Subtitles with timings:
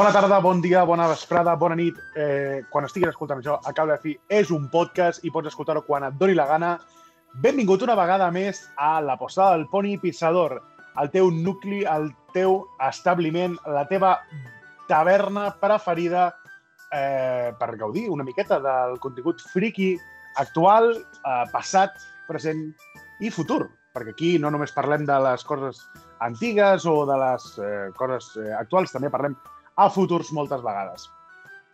[0.00, 1.98] Bona tarda, bon dia, bona vesprada, bona nit.
[2.16, 6.06] Eh, quan estiguis escoltant això, a de fi, és un podcast i pots escoltar-ho quan
[6.06, 6.70] et doni la gana.
[7.42, 10.56] Benvingut una vegada més a la posada del Poni Pissador,
[10.96, 14.14] el teu nucli, el teu establiment, la teva
[14.88, 16.30] taverna preferida
[16.96, 19.98] eh, per gaudir una miqueta del contingut friki
[20.40, 21.92] actual, eh, passat,
[22.26, 22.70] present
[23.20, 23.66] i futur.
[23.92, 25.84] Perquè aquí no només parlem de les coses
[26.24, 29.36] antigues o de les eh, coses eh, actuals, també parlem
[29.80, 31.06] a futurs moltes vegades.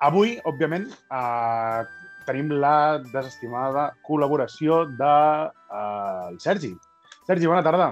[0.07, 0.87] Avui, òbviament,
[1.19, 1.81] eh,
[2.27, 5.15] tenim la desestimada col·laboració de
[5.49, 6.71] eh, el Sergi.
[7.27, 7.89] Sergi, bona tarda.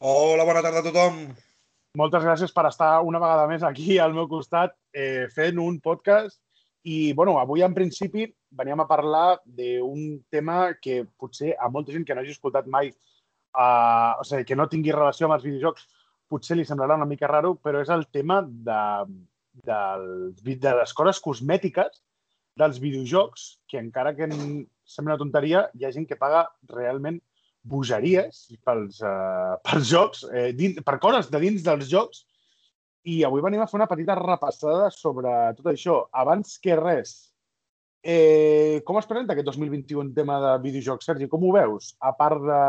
[0.00, 1.20] Hola, bona tarda a tothom.
[2.00, 6.38] Moltes gràcies per estar una vegada més aquí al meu costat eh, fent un podcast.
[6.88, 12.06] I, bueno, avui en principi veníem a parlar d'un tema que potser a molta gent
[12.08, 15.84] que no hagi escoltat mai, eh, o sigui, que no tingui relació amb els videojocs,
[16.30, 18.80] potser li semblarà una mica raro, però és el tema de,
[19.66, 22.00] del, de les coses cosmètiques
[22.60, 27.20] dels videojocs, que encara que sembla una tonteria, hi ha gent que paga realment
[27.62, 32.24] bogeries pels, uh, pels jocs, eh, dins, per coses de dins dels jocs,
[33.08, 36.02] i avui venim a fer una petita repassada sobre tot això.
[36.22, 37.14] Abans que res,
[38.02, 41.28] eh, com es presenta aquest 2021 en tema de videojocs, Sergi?
[41.28, 41.94] Com ho veus?
[42.00, 42.60] A part de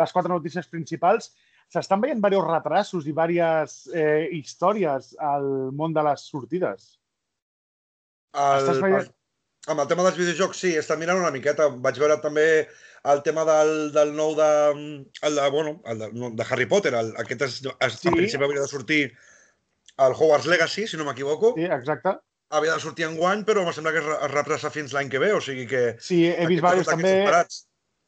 [0.00, 1.32] les quatre notícies principals,
[1.72, 6.96] s'estan veient diversos retrasos i diverses eh, històries al món de les sortides.
[8.36, 9.12] El, veient...
[9.66, 11.66] Amb el tema dels videojocs, sí, està mirant una miqueta.
[11.82, 12.46] Vaig veure també
[13.10, 14.50] el tema del, del nou de,
[15.26, 16.94] el de, bueno, el de, no, de Harry Potter.
[16.94, 18.10] El, aquest és, és, sí.
[18.10, 19.00] en principi hauria de sortir
[20.06, 21.54] el Hogwarts Legacy, si no m'equivoco.
[21.58, 22.14] Sí, exacte.
[22.54, 25.32] Havia de sortir en guany, però em sembla que es retrasa fins l'any que ve,
[25.34, 25.82] o sigui que...
[25.98, 27.16] Sí, he vist diversos també...
[27.24, 27.64] Esperats.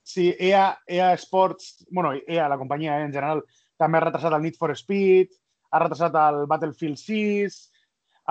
[0.09, 3.43] Sí, EA, EA Sports, bueno, EA, la companyia eh, en general,
[3.77, 5.35] també ha retrasat el Need for Speed,
[5.69, 7.59] ha retrasat el Battlefield 6,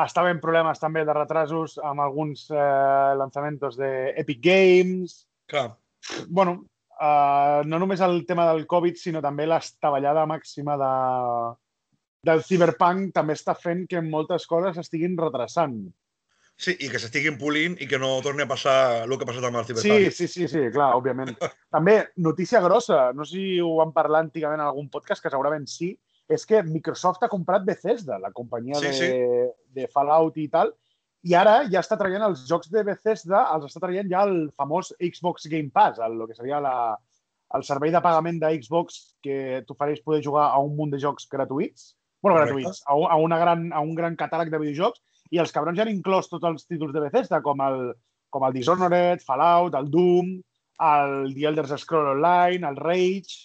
[0.02, 5.20] estava en problemes també de retrasos amb alguns eh, lançaments d'Epic Games.
[5.54, 5.68] Clar.
[6.26, 6.58] Bueno,
[6.98, 10.92] eh, no només el tema del Covid, sinó també l'estaballada màxima de,
[12.26, 15.78] del Cyberpunk també està fent que moltes coses estiguin retrasant.
[16.58, 19.46] Sí, i que s'estiguin polint i que no torni a passar el que ha passat
[19.46, 20.08] amb el Cyberpunk.
[20.10, 21.36] Sí, sí, sí, sí clar, òbviament.
[21.76, 25.70] També, notícia grossa, no sé si ho vam parlar antigament en algun podcast, que segurament
[25.70, 25.92] sí,
[26.28, 29.12] és que Microsoft ha comprat Bethesda, la companyia sí, de, sí.
[29.78, 30.74] de Fallout i tal,
[31.28, 34.92] i ara ja està traient els jocs de Bethesda, els està traient ja el famós
[34.98, 36.76] Xbox Game Pass, el, el que seria la,
[37.56, 41.30] el servei de pagament de Xbox que t'ofereix poder jugar a un munt de jocs
[41.32, 45.04] gratuïts, bueno, gratuïts, a, a, una gran, a un gran catàleg de videojocs,
[45.34, 47.92] i els cabrons ja han inclòs tots els títols de Bethesda, com el,
[48.34, 50.34] com el Dishonored, Fallout, el Doom,
[50.88, 53.38] el The Elder Scrolls Online, el Rage...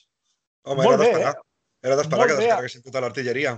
[0.63, 1.35] Home, Molt era d'esperar.
[1.35, 1.89] Eh?
[1.89, 3.57] Era d'esperar que descarreguessin tota l'artilleria.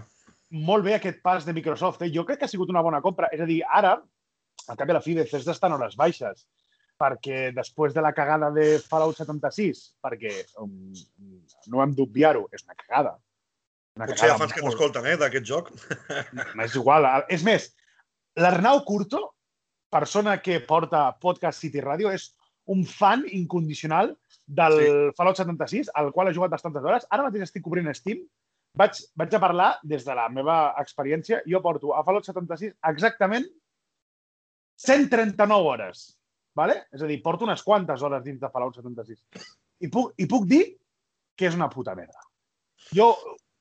[0.65, 2.05] Molt bé aquest pas de Microsoft.
[2.07, 2.13] Eh?
[2.15, 3.29] Jo crec que ha sigut una bona compra.
[3.34, 3.99] És a dir, ara,
[4.69, 6.47] al cap i a la fi, Bethesda està en hores baixes
[7.01, 10.93] perquè després de la cagada de Fallout 76, perquè um,
[11.73, 13.17] no hem d'obviar-ho, és una cagada.
[13.99, 15.73] Una Potser hi ha fans que t'escolten, eh, d'aquest joc.
[16.65, 17.07] És igual.
[17.34, 17.69] És més,
[18.41, 19.34] L'Arnau Curto,
[19.91, 22.33] persona que porta Podcast City Radio, és
[22.72, 24.15] un fan incondicional
[24.47, 24.89] del sí.
[25.19, 27.06] Fallout 76, al qual ha jugat bastantes hores.
[27.11, 28.25] Ara mateix estic cobrint Steam.
[28.75, 31.43] Vaig, vaig a parlar des de la meva experiència.
[31.47, 33.47] Jo porto a Fallout 76 exactament
[34.83, 36.06] 139 hores.
[36.55, 36.81] Vale?
[36.95, 39.47] És a dir, porto unes quantes hores dins de Fallout 76.
[39.83, 40.65] I puc, i puc dir
[41.39, 42.27] que és una puta merda.
[42.95, 43.12] Jo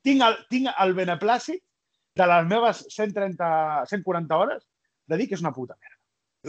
[0.04, 1.62] tinc el, tinc el beneplàcit
[2.14, 4.66] de les meves 130, 140 hores,
[5.06, 5.98] de dir que és una puta merda.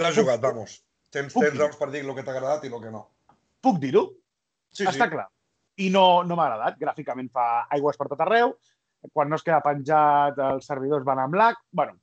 [0.04, 0.78] L'has jugat, vamos.
[1.12, 3.06] Tens, tens raons per dir el que t'ha agradat i el que no.
[3.64, 4.06] Puc dir-ho?
[4.70, 5.12] Sí, Està sí.
[5.16, 5.28] clar.
[5.82, 6.78] I no, no m'ha agradat.
[6.80, 8.54] Gràficament fa aigües per tot arreu.
[9.14, 11.58] Quan no es queda penjat, els servidors van amb lag.
[11.72, 11.98] Bueno,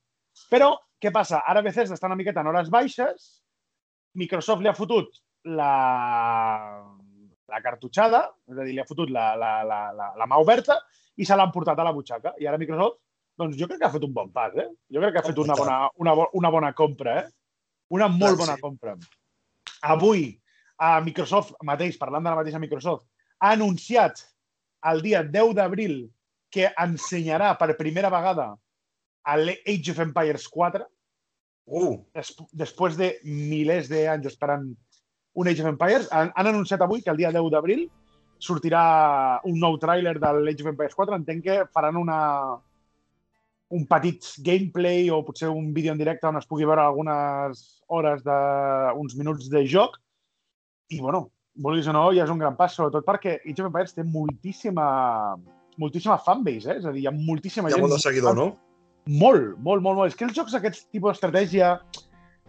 [0.50, 0.72] però,
[1.02, 1.42] què passa?
[1.48, 3.30] Ara Bethesda està una miqueta en hores baixes,
[4.18, 5.14] Microsoft li ha fotut
[5.48, 5.72] la,
[7.48, 10.78] la cartutxada, és a dir, li ha fotut la, la, la, la, la mà oberta
[11.16, 12.34] i se l'han portat a la butxaca.
[12.40, 13.00] I ara Microsoft
[13.38, 14.68] doncs jo crec que ha fet un bon pas, eh?
[14.92, 17.26] Jo crec que ha fet una bona, una, una bona compra, eh?
[17.92, 18.96] Una molt bona compra.
[19.94, 20.28] Avui,
[20.78, 23.06] a Microsoft mateix, parlant de la mateixa Microsoft,
[23.42, 24.22] ha anunciat
[24.90, 25.96] el dia 10 d'abril
[26.52, 28.52] que ensenyarà per primera vegada
[29.24, 30.86] a l'Age of Empires 4.
[31.66, 31.96] Uh.
[32.14, 32.32] Des,
[32.64, 34.66] després de milers d'anys esperant
[35.34, 36.08] un Age of Empires.
[36.12, 37.86] Han, han anunciat avui que el dia 10 d'abril
[38.42, 38.82] sortirà
[39.48, 41.20] un nou tràiler de l'Age of Empires 4.
[41.20, 42.18] Entenc que faran una,
[43.72, 48.20] un petit gameplay o potser un vídeo en directe on es pugui veure algunes hores
[48.26, 48.38] de
[49.00, 49.96] uns minuts de joc.
[50.92, 53.96] I, bueno, vulguis o no, ja és un gran pas, sobretot perquè Age of Empires
[53.96, 54.84] té moltíssima,
[55.80, 56.78] moltíssima fanbase, eh?
[56.82, 57.86] És a dir, hi ha moltíssima Hi ha gent...
[57.86, 58.48] molt de seguidor, no?
[59.08, 60.12] Molt, molt, molt, molt.
[60.12, 61.72] És que els jocs d'aquest tipus d'estratègia,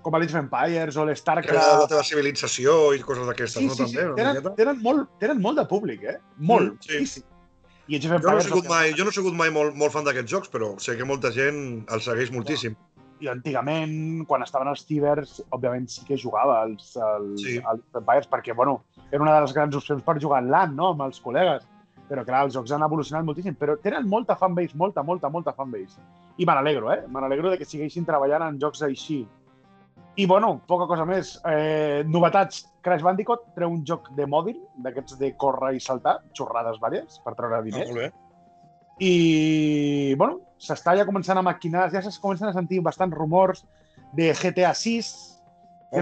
[0.03, 1.79] com l'Age of Empires o Que l'StarCraft...
[1.85, 3.77] la teva civilització i coses d'aquestes, Sí, no?
[3.79, 3.95] sí, sí.
[3.95, 6.17] També, Tenen, tenen, molt, tenen molt de públic, eh?
[6.37, 6.91] Molt, Mm, sí.
[6.99, 7.29] moltíssim.
[7.87, 9.91] I Age of Jo no he sigut mai, jo no he sigut mai molt, molt
[9.91, 12.77] fan d'aquests jocs, però sé que molta gent els segueix moltíssim.
[13.23, 17.59] I antigament, quan estaven els cibers, òbviament sí que jugava als, als, Sí.
[17.63, 20.89] als Empires, perquè, bueno, era una de les grans opcions per jugar en LAN, no?,
[20.91, 21.63] amb els col·legues.
[22.09, 25.99] Però, clar, els jocs han evolucionat moltíssim, però tenen molta fanbase, molta, molta, molta fanbase.
[26.37, 27.03] I me n'alegro, eh?
[27.07, 29.25] Me n'alegro de que segueixin treballant en jocs així.
[30.15, 31.39] I, bueno, poca cosa més.
[31.49, 32.67] Eh, novetats.
[32.85, 37.33] Crash Bandicoot treu un joc de mòbil, d'aquests de córrer i saltar, xorrades vàries, per
[37.33, 37.87] treure Ah, diners.
[37.89, 38.11] molt bé.
[38.99, 43.63] I, bueno, s'està ja començant a maquinar, ja es comencen a sentir bastants rumors
[44.13, 45.09] de GTA 6,
[45.93, 46.01] ja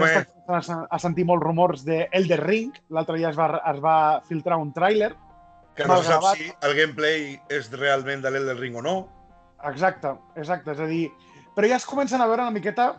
[0.50, 3.96] s'està a sentir molts rumors de Elder Ring, l'altre dia es va, es va
[4.28, 5.14] filtrar un tràiler,
[5.74, 9.08] que no sap si el gameplay és realment de l'Elden Ring o no.
[9.64, 11.06] exacte, exacte, és a dir,
[11.56, 12.92] però ja es comencen a veure una miqueta,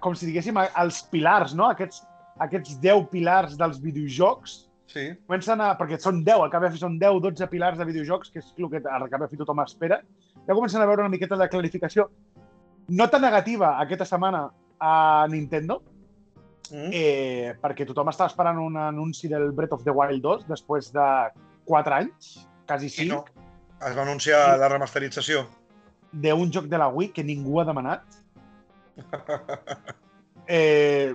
[0.00, 1.68] com si diguéssim, els pilars, no?
[1.70, 2.02] Aquests,
[2.40, 5.06] aquests 10 pilars dels videojocs, Sí.
[5.26, 5.70] comencen a...
[5.78, 8.52] perquè són 10, al cap i fi són 10, 12 pilars de videojocs, que és
[8.58, 10.02] el que al cap i fi tothom espera,
[10.46, 12.10] ja comencen a veure una miqueta de clarificació
[12.88, 15.82] no tan negativa aquesta setmana a Nintendo,
[16.72, 16.88] Mm.
[16.92, 21.06] eh, perquè tothom estava esperant un anunci del Breath of the Wild 2 després de
[21.66, 23.24] 4 anys, quasi I 5, no.
[23.86, 25.46] Es va anunciar la remasterització.
[26.12, 28.02] d'un joc de la Wii que ningú ha demanat.
[30.52, 31.14] Eh,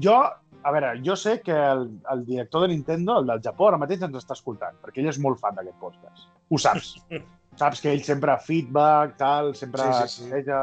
[0.00, 0.14] jo,
[0.62, 4.04] a veure, jo sé que el, el director de Nintendo, el del Japó, ara mateix
[4.06, 6.28] ens està escoltant, perquè ell és molt fan d'aquest podcast.
[6.48, 6.92] Ho saps.
[7.60, 10.58] saps que ell sempre feedback, tal, sempre Sí, sí, sí.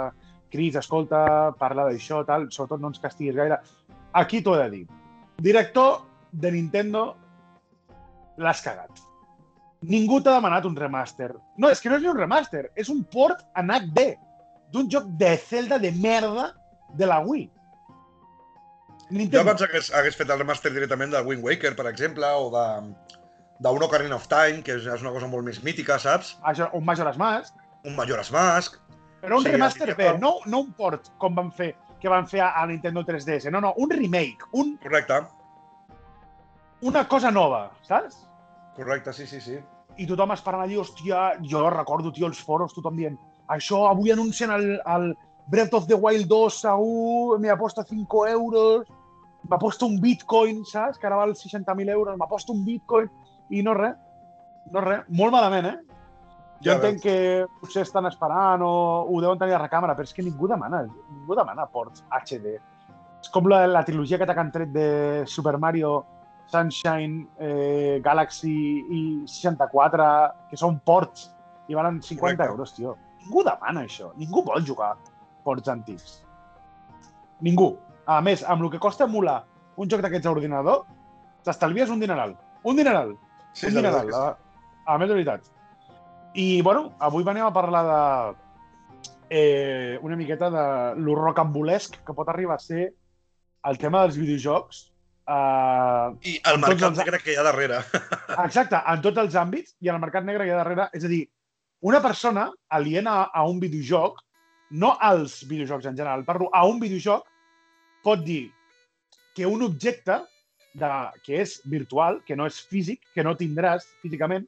[0.55, 3.59] Cris, escolta, parla d'això, tal, sobretot no ens castiguis gaire.
[4.15, 4.85] Aquí t'ho he de dir.
[5.43, 7.07] Director de Nintendo,
[8.39, 9.01] l'has cagat.
[9.85, 11.33] Ningú t'ha demanat un remaster.
[11.57, 14.13] No, és que no és ni un remaster, és un port en HD
[14.75, 16.49] d'un joc de Zelda de merda
[16.93, 17.45] de la Wii.
[19.05, 19.41] Jo Nintendo.
[19.45, 22.65] abans hagués, hagués fet el remaster directament del Wind Waker, per exemple, o de
[23.63, 26.33] d'un Ocarina of Time, que és, és una cosa molt més mítica, saps?
[26.73, 27.53] Un Majora's Mask,
[27.85, 28.79] Un Majora's Mask.
[29.21, 31.69] però un Sí, remaster bé, no, no un port com van fer
[32.01, 35.21] que van fer a, a Nintendo 3DS, no, no, un remake, un, Correcte,
[36.81, 38.27] una cosa nova, saps?
[38.75, 39.55] correcte, sí, sí, sí.
[39.97, 43.15] I tothom esperant allí, hòstia, jo recordo, tio, els foros, tothom dient
[43.47, 45.09] això, avui anuncien el, el
[45.47, 48.87] Breath of the Wild 2 segur, me aposta 5 euros,
[49.49, 50.97] m'aposta un bitcoin, saps?
[50.97, 53.09] Que ara val 60.000 euros, m'aposta un bitcoin,
[53.49, 53.93] i no res,
[54.73, 55.77] no res, molt malament, eh?
[56.63, 57.15] Jo Ja entenc que
[57.61, 58.71] potser estan esperant o
[59.11, 62.55] ho deuen tenir a recàmera, però és que ningú demana, ningú demana ports HD.
[63.21, 64.89] És com la, la trilogia que t'han tret de
[65.29, 66.05] Super Mario,
[66.49, 68.55] Sunshine, eh, Galaxy
[68.89, 70.09] i 64,
[70.49, 71.29] que són ports
[71.67, 72.49] i valen 50 Correcte.
[72.49, 72.95] euros, tio.
[73.25, 74.11] Ningú demana això.
[74.21, 74.93] Ningú vol jugar
[75.43, 76.21] ports antics.
[77.41, 77.75] Ningú.
[78.05, 79.43] A més, amb el que costa emular
[79.81, 80.83] un joc d'aquests a ordinador,
[81.43, 82.35] t'estalvies un dineral.
[82.63, 83.15] Un dineral.
[83.53, 84.13] Sí, un dineral.
[84.13, 84.25] A,
[84.93, 85.49] a més, de veritat.
[86.35, 87.99] I, bueno, avui venim a parlar de
[89.29, 90.65] eh, una miqueta de
[91.01, 92.89] lo rocambolesc que pot arribar a ser
[93.65, 94.83] el tema dels videojocs.
[95.25, 96.09] Eh.
[96.29, 97.81] I el mercat els- negre que hi ha darrere.
[98.45, 100.89] exacte, en tots els àmbits i en el mercat negre que hi ha darrere.
[100.93, 101.23] És a dir,
[101.85, 104.21] una persona aliena a un videojoc,
[104.71, 107.27] no als videojocs en general, parlo a un videojoc,
[108.03, 108.51] pot dir
[109.35, 110.17] que un objecte
[110.73, 110.89] de,
[111.23, 114.47] que és virtual, que no és físic, que no tindràs físicament,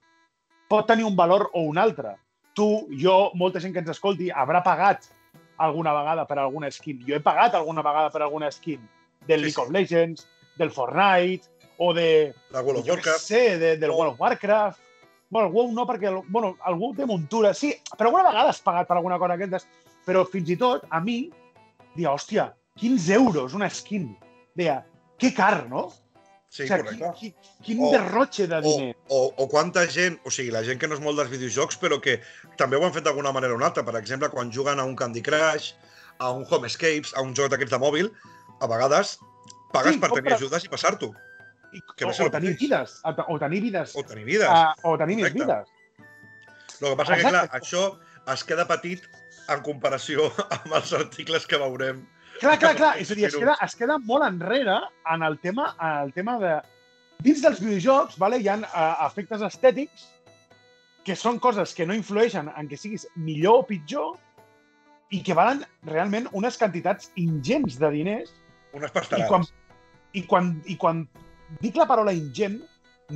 [0.67, 2.15] pot tenir un valor o un altre.
[2.58, 2.65] Tu,
[2.98, 5.06] jo, molta gent que ens escolti, haurà pagat
[5.62, 7.03] alguna vegada per alguna skin.
[7.06, 8.82] Jo he pagat alguna vegada per alguna skin
[9.27, 9.62] del Sí, League sí.
[9.62, 10.27] of Legends,
[10.58, 11.46] del Fortnite,
[11.77, 13.22] o de, La World of Warcraft.
[13.22, 14.82] sé, de, del World of Warcraft.
[15.29, 17.53] Bueno, el WoW no, perquè el- bueno, algú té muntura.
[17.53, 19.67] Sí, però alguna vegada has pagat per alguna cosa d'aquestes.
[20.05, 21.29] Però fins i tot, a mi,
[21.96, 24.15] dia, hòstia, 15 euros una skin.
[24.55, 24.86] Deia,
[25.17, 25.89] que car, no?
[26.50, 27.12] Sí, o sigui, correcte.
[27.19, 28.96] quin, quin, O- derrotxe de O, diner.
[29.10, 32.00] o, o quanta gent, o sigui, la gent que no és molt dels videojocs, però
[32.01, 32.22] que
[32.55, 33.84] també ho han fet d'alguna manera o una altra.
[33.84, 35.74] Per exemple, quan juguen a un Candy Crush,
[36.19, 38.12] a un Homescapes, a un joc d'aquests de mòbil,
[38.62, 39.19] a vegades
[39.74, 41.12] pagues Sí, per tenir ajudes i passar-t'ho.
[41.74, 43.00] I, que o, o tenir vides.
[43.03, 43.95] O, o tenir vides.
[43.95, 44.50] O tenir vides.
[44.50, 45.45] Uh, o tenir més Correcte.
[45.45, 45.74] vides.
[46.77, 47.88] El que passa que, clar, això
[48.33, 49.07] es queda petit
[49.50, 52.05] en comparació amb els articles que veurem
[52.38, 52.93] Clar, clar, clar.
[53.01, 54.77] És a dir, es queda, es queda molt enrere
[55.13, 56.53] en el tema, en el tema de...
[57.25, 60.05] Dins dels videojocs vale, hi ha uh, efectes estètics
[61.07, 64.17] que són coses que no influeixen en que siguis millor o pitjor
[65.15, 68.36] i que valen realment unes quantitats ingents de diners.
[68.77, 69.31] Unes I pastarades.
[69.31, 69.47] quan,
[70.13, 71.05] i quan, I quan
[71.61, 72.59] dic la paraula ingent,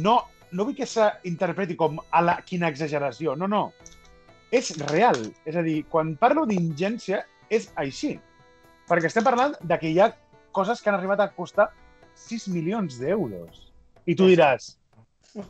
[0.01, 0.17] no,
[0.51, 3.35] no vull que s'interpreti com a la, quina exageració.
[3.39, 3.63] No, no.
[4.51, 5.19] És real.
[5.47, 8.15] És a dir, quan parlo d'ingència, és així.
[8.89, 10.11] Perquè estem parlant de que hi ha
[10.55, 11.69] coses que han arribat a costar
[12.27, 13.67] 6 milions d'euros.
[14.07, 14.73] I tu diràs,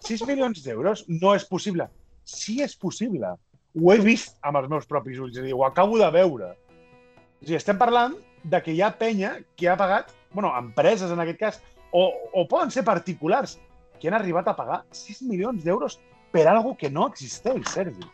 [0.06, 1.88] 6 milions d'euros no és possible.
[2.24, 3.34] Sí és possible.
[3.82, 6.52] Ho he vist amb els meus propis ulls, és a dir, ho acabo de veure.
[6.54, 11.22] O sigui, estem parlant de que hi ha penya que ha pagat, bueno, empreses en
[11.24, 11.62] aquest cas,
[11.92, 13.58] o, o poden ser particulars,
[14.00, 16.00] que han arribat a pagar 6 milions d'euros
[16.32, 18.06] per algo que no existeix, Sergi.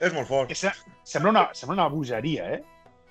[0.00, 0.48] És molt fort.
[0.50, 0.72] Que se-
[1.06, 2.62] sembla una, sembla una bogeria, eh?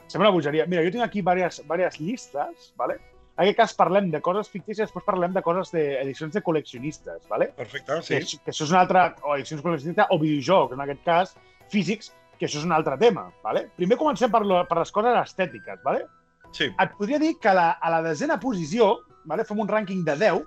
[0.08, 0.66] Sembla una bogeria.
[0.70, 3.00] Mira, jo tinc aquí diverses, diverses llistes, ¿vale?
[3.34, 7.48] En aquest cas parlem de coses fictícies, després parlem de coses d'edicions de, col·leccionistes, ¿vale?
[7.58, 8.20] Perfecte, Sí.
[8.20, 11.34] Que, que això és un altre, o edicions col·leccionistes o videojocs, en aquest cas,
[11.72, 13.72] físics, que això és un altre tema, ¿vale?
[13.76, 16.06] Primer comencem per, lo, per les coses estètiques, ¿vale?
[16.54, 19.46] Sí, Et podria dir que la, a la desena posició, ¿vale?
[19.46, 20.44] fem un rànquing de 10,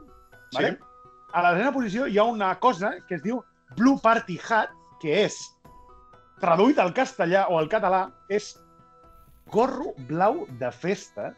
[0.54, 0.70] ¿vale?
[0.72, 0.78] sí.
[1.32, 3.42] a la desena posició hi ha una cosa que es diu
[3.76, 4.70] Blue Party Hat,
[5.02, 5.36] que és,
[6.40, 8.54] traduït al castellà o al català, és
[9.52, 11.34] gorro blau de festes.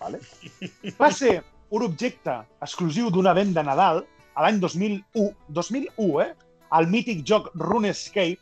[0.00, 0.20] Vale?
[1.00, 4.04] Va ser un objecte exclusiu d'un event de Nadal
[4.36, 6.30] a l'any 2001, 2001, eh?
[6.76, 8.38] El mític joc RuneScape,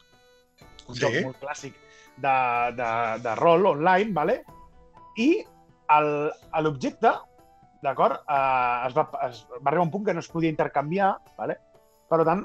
[0.88, 1.00] un Sí.
[1.00, 1.74] joc molt clàssic
[2.20, 2.34] de,
[2.76, 2.90] de,
[3.24, 4.42] de rol online, vale?
[5.16, 5.44] i
[6.64, 7.12] l'objecte
[7.84, 8.24] d'acord?
[8.24, 11.60] Uh, es, va, es va arribar un punt que no es podia intercanviar, vale?
[12.10, 12.44] per tant,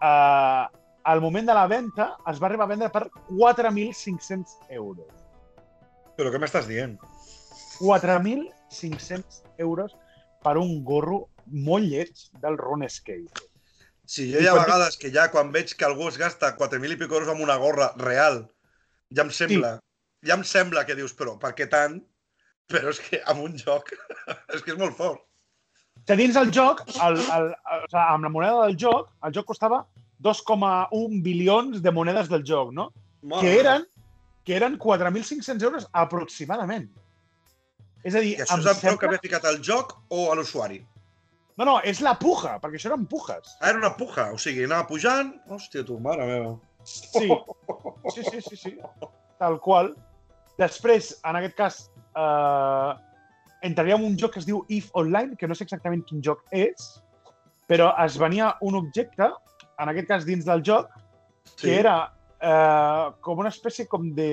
[0.00, 0.66] uh,
[1.10, 5.10] al moment de la venda es va arribar a vendre per 4.500 euros.
[6.16, 6.98] Però què m'estàs dient?
[7.80, 9.96] 4.500 euros
[10.44, 13.48] per un gorro molt lleig del RuneScape.
[14.10, 17.00] Sí, jo hi ha vegades que ja quan veig que algú es gasta 4.000 i
[17.00, 18.42] pico euros amb una gorra real,
[19.14, 19.76] ja em sembla,
[20.26, 22.00] ja em sembla que dius, però per què tant?
[22.70, 23.92] Però és que amb un joc,
[24.54, 25.24] és que és molt fort.
[26.06, 29.34] Que dins el joc, el, el, el, o sigui, amb la moneda del joc, el
[29.36, 29.82] joc costava
[30.24, 32.90] 2,1 bilions de monedes del joc, no?
[33.22, 33.86] Mare que eren,
[34.44, 36.88] que eren 4.500 euros aproximadament.
[38.04, 39.10] És a dir, I això és el preu que sembla...
[39.10, 40.80] havia ficat al joc o a l'usuari?
[41.60, 43.50] No, no, és la puja, perquè això eren pujes.
[43.58, 45.34] Ah, era una puja, o sigui, anava pujant...
[45.52, 46.54] Hòstia, tu, mare meva.
[46.88, 47.28] Sí,
[48.14, 48.72] sí, sí, sí, sí.
[49.40, 49.92] Tal qual.
[50.60, 51.80] Després, en aquest cas,
[52.16, 52.92] eh,
[53.62, 56.42] entraríem en un joc que es diu If Online, que no sé exactament quin joc
[56.50, 56.90] és,
[57.70, 59.30] però es venia un objecte,
[59.80, 60.90] en aquest cas dins del joc,
[61.60, 61.96] que era
[62.40, 64.30] eh, com una espècie com de...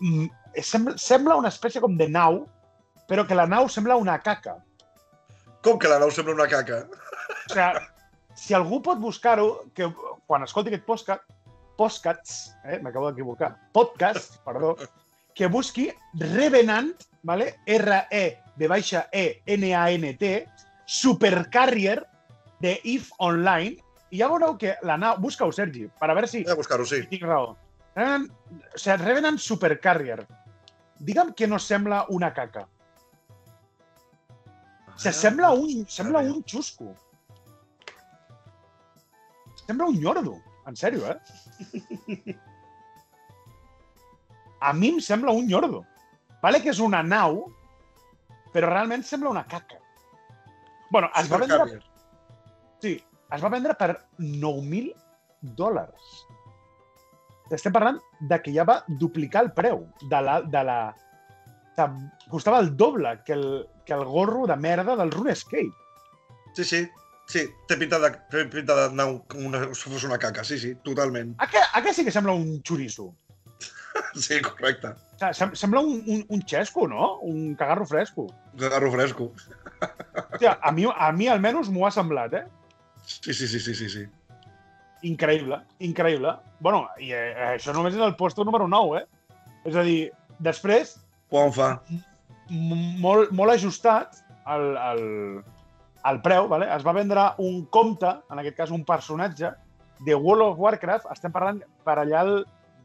[0.00, 0.30] Mm,
[0.66, 2.40] Sembla, sembla una espècie com de nau,
[3.06, 4.56] però que la nau sembla una caca.
[5.62, 6.80] Com que la nau sembla una caca?
[6.90, 7.84] O sigui,
[8.34, 9.86] si algú pot buscar-ho, que
[10.26, 10.86] quan escolti aquest
[11.78, 14.74] podcast, eh, m'acabo d'equivocar, podcast, perdó,
[15.34, 17.54] que busqui Revenant, vale?
[17.66, 18.24] R-E,
[18.56, 19.42] de baixa E,
[20.86, 22.02] Supercarrier
[22.60, 23.76] de If Online,
[24.10, 25.18] i ja veureu que la nau...
[25.22, 27.04] Busca-ho, Sergi, per a veure si He de buscar-ho, sí.
[27.10, 27.54] tinc raó.
[27.94, 28.26] Revenant,
[28.74, 30.24] o sigui, Revenant Supercarrier.
[30.98, 32.66] Digue'm que no sembla una caca.
[34.90, 36.92] O sigui, sembla un, sembla un xusco.
[39.64, 40.36] Sembla un nyordo.
[40.66, 42.36] En sèrio, eh?
[44.60, 45.84] A mi em sembla un nyordo.
[46.42, 47.42] Vale que és una nau,
[48.54, 49.78] però realment sembla una caca.
[50.90, 51.80] Bueno, es va vendre,
[52.82, 52.96] sí,
[53.30, 54.90] es va vendre per 9.000
[55.56, 56.10] dòlars.
[57.50, 57.98] Estem parlant
[58.30, 60.40] de que ja va duplicar el preu de la...
[60.42, 63.44] De la o sigui, costava el doble que el,
[63.86, 65.70] que el gorro de merda del RuneScape.
[66.54, 66.80] Sí, sí.
[67.30, 70.58] Sí, té pinta de, té pinta de nau com una, si fos una caca, sí,
[70.58, 71.36] sí, totalment.
[71.38, 73.06] A què, a què sí que sembla un xoriço?
[74.24, 74.92] Sí, correcte.
[75.36, 77.16] Sem sembla un, un, un xesco, no?
[77.26, 78.26] Un cagarro fresco.
[78.58, 79.30] Garro fresco.
[79.80, 82.44] Hòstia, a mi, a mi almenys m'ho ha semblat, eh?
[83.06, 84.04] Sí, sí, sí, sí, sí, sí.
[85.06, 86.34] Increïble, increïble.
[86.60, 89.30] bueno, i eh, això només és el puesto número 9, eh?
[89.64, 90.98] És a dir, després,
[91.30, 91.70] Quan fa?
[92.50, 95.02] molt, molt ajustat al, al,
[96.02, 96.68] al preu, vale?
[96.74, 99.52] es va vendre un compte, en aquest cas un personatge,
[100.04, 102.34] de World of Warcraft, estem parlant per allà el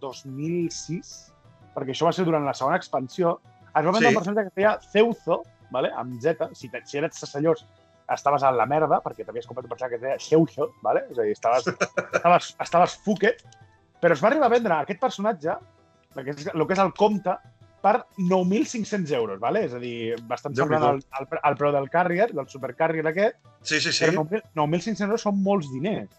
[0.05, 1.15] 2006,
[1.75, 3.39] perquè això va ser durant la segona expansió,
[3.75, 4.13] es va vendre Sí.
[4.13, 5.91] un personatge que es deia Ceuzo, vale?
[5.95, 7.65] amb Z, si, si eres sassallós
[8.13, 11.05] estaves a la merda, perquè t'havies comprat un personatge que es deia Ceuzo, vale?
[11.09, 11.67] és a dir, estaves,
[12.19, 13.41] estaves, estaves fuquet,
[14.00, 15.57] però es va arribar a vendre aquest personatge,
[16.15, 17.33] el que és, el que és el compte,
[17.85, 19.65] per 9.500 euros, vale?
[19.67, 23.35] és a dir, bastant semblant al, al, al preu del Carrier, del Supercarrier aquest.
[23.62, 24.07] Sí, sí, sí.
[24.09, 26.09] 9.500 euros són molts diners.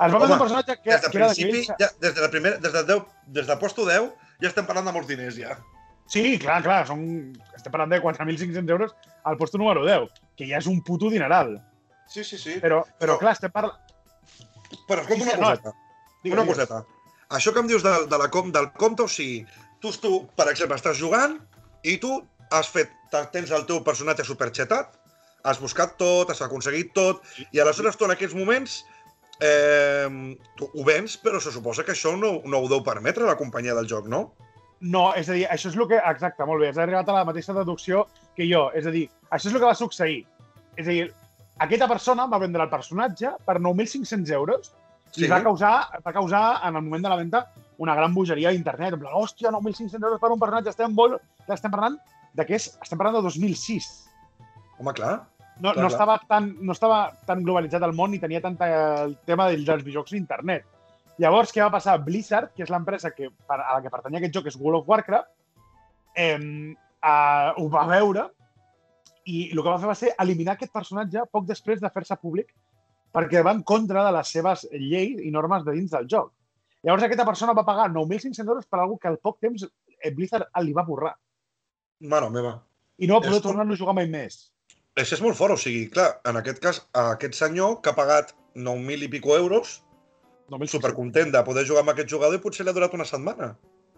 [0.00, 2.22] Es va Home, un personatge que, des de que principi, era de ja, des de
[2.24, 3.02] la primera, des de 10,
[3.36, 4.06] des de posto 10,
[4.40, 5.58] ja estem parlant de molts diners, ja.
[6.10, 7.02] Sí, clar, clar, són,
[7.54, 8.94] estem parlant de 4.500 euros
[9.28, 10.08] al posto número 10,
[10.40, 11.52] que ja és un puto dineral.
[12.08, 12.56] Sí, sí, sí.
[12.62, 13.76] Però, però, però clar, estem parlant...
[14.88, 15.74] Però escolta una coseta.
[16.24, 16.80] No, una coseta.
[17.36, 19.44] Això que em dius de, de la com, del compte, o sigui,
[19.84, 21.36] tu, tu, per exemple, estàs jugant
[21.86, 22.16] i tu
[22.56, 22.96] has fet,
[23.34, 24.96] tens el teu personatge superxetat,
[25.44, 28.80] has buscat tot, has aconseguit tot, i aleshores tu en aquests moments
[29.40, 33.38] eh, tu ho vens, però se suposa que això no, no ho deu permetre la
[33.40, 34.28] companyia del joc, no?
[34.80, 35.98] No, és a dir, això és el que...
[36.08, 38.06] Exacte, molt bé, has arribat a la mateixa deducció
[38.36, 38.68] que jo.
[38.76, 40.22] És a dir, això és el que va succeir.
[40.80, 41.10] És a dir,
[41.60, 44.70] aquesta persona va vendre el personatge per 9.500 euros
[45.12, 45.26] sí.
[45.26, 47.42] i va causar, va causar, en el moment de la venda,
[47.80, 48.96] una gran bogeria a internet.
[48.96, 50.72] En plan, hòstia, 9.500 euros per un personatge.
[50.72, 51.20] Estem, molt...
[51.48, 52.00] estem parlant
[52.36, 52.70] de què és?
[52.80, 53.90] Estem parlant de 2006.
[54.80, 55.18] Home, clar.
[55.60, 59.50] No, no, estava tan, no estava tan globalitzat el món ni tenia tant el tema
[59.50, 60.64] dels, dels videojocs d'internet.
[61.20, 61.98] Llavors, què va passar?
[62.00, 64.88] Blizzard, que és l'empresa que, a la que pertanyia aquest joc, que és World of
[64.88, 65.28] Warcraft,
[66.16, 68.28] eh, eh, ho va veure
[69.28, 72.54] i el que va fer va ser eliminar aquest personatge poc després de fer-se públic
[73.14, 76.30] perquè va en contra de les seves lleis i normes de dins del joc.
[76.86, 80.48] Llavors aquesta persona va pagar 9.500 euros per algú que al poc temps eh, Blizzard
[80.64, 81.12] li va borrar.
[82.00, 82.54] Mare meva.
[82.96, 84.46] I no va poder tornar-lo a jugar mai més.
[85.00, 88.34] Això és molt fort, o sigui, clar, en aquest cas, aquest senyor que ha pagat
[88.54, 89.80] 9.000 i pico euros,
[90.68, 93.54] supercontent de poder jugar amb aquest jugador i potser li ha durat una setmana.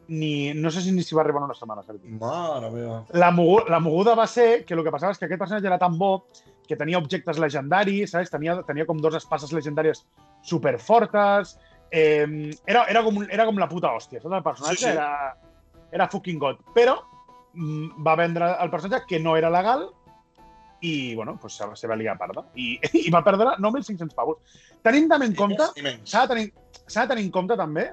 [0.08, 2.10] Ni, no sé si ni s'hi va arribar una setmana, Sergi.
[2.20, 2.98] Mare meva.
[3.14, 5.78] La, moguda, la moguda va ser que el que passava és que aquest personatge era
[5.80, 6.26] tan bo
[6.68, 8.32] que tenia objectes legendaris, saps?
[8.32, 10.02] Tenia, tenia com dos espases legendàries
[10.46, 11.56] superfortes,
[11.90, 12.26] eh,
[12.66, 14.36] era, era, com, era com la puta hòstia, saps?
[14.36, 14.92] El personatge sí, sí.
[14.92, 15.08] Era,
[15.94, 16.60] era fucking god.
[16.76, 16.98] Però
[17.54, 19.88] mm, va vendre el personatge que no era legal
[20.82, 22.44] i, bueno, pues se, se va liar parda.
[22.54, 24.58] I, I va perdre 9.500 pavos.
[24.82, 25.70] Tenint també en compte,
[26.04, 26.48] s'ha de, tenir,
[26.84, 27.86] de tenir en compte també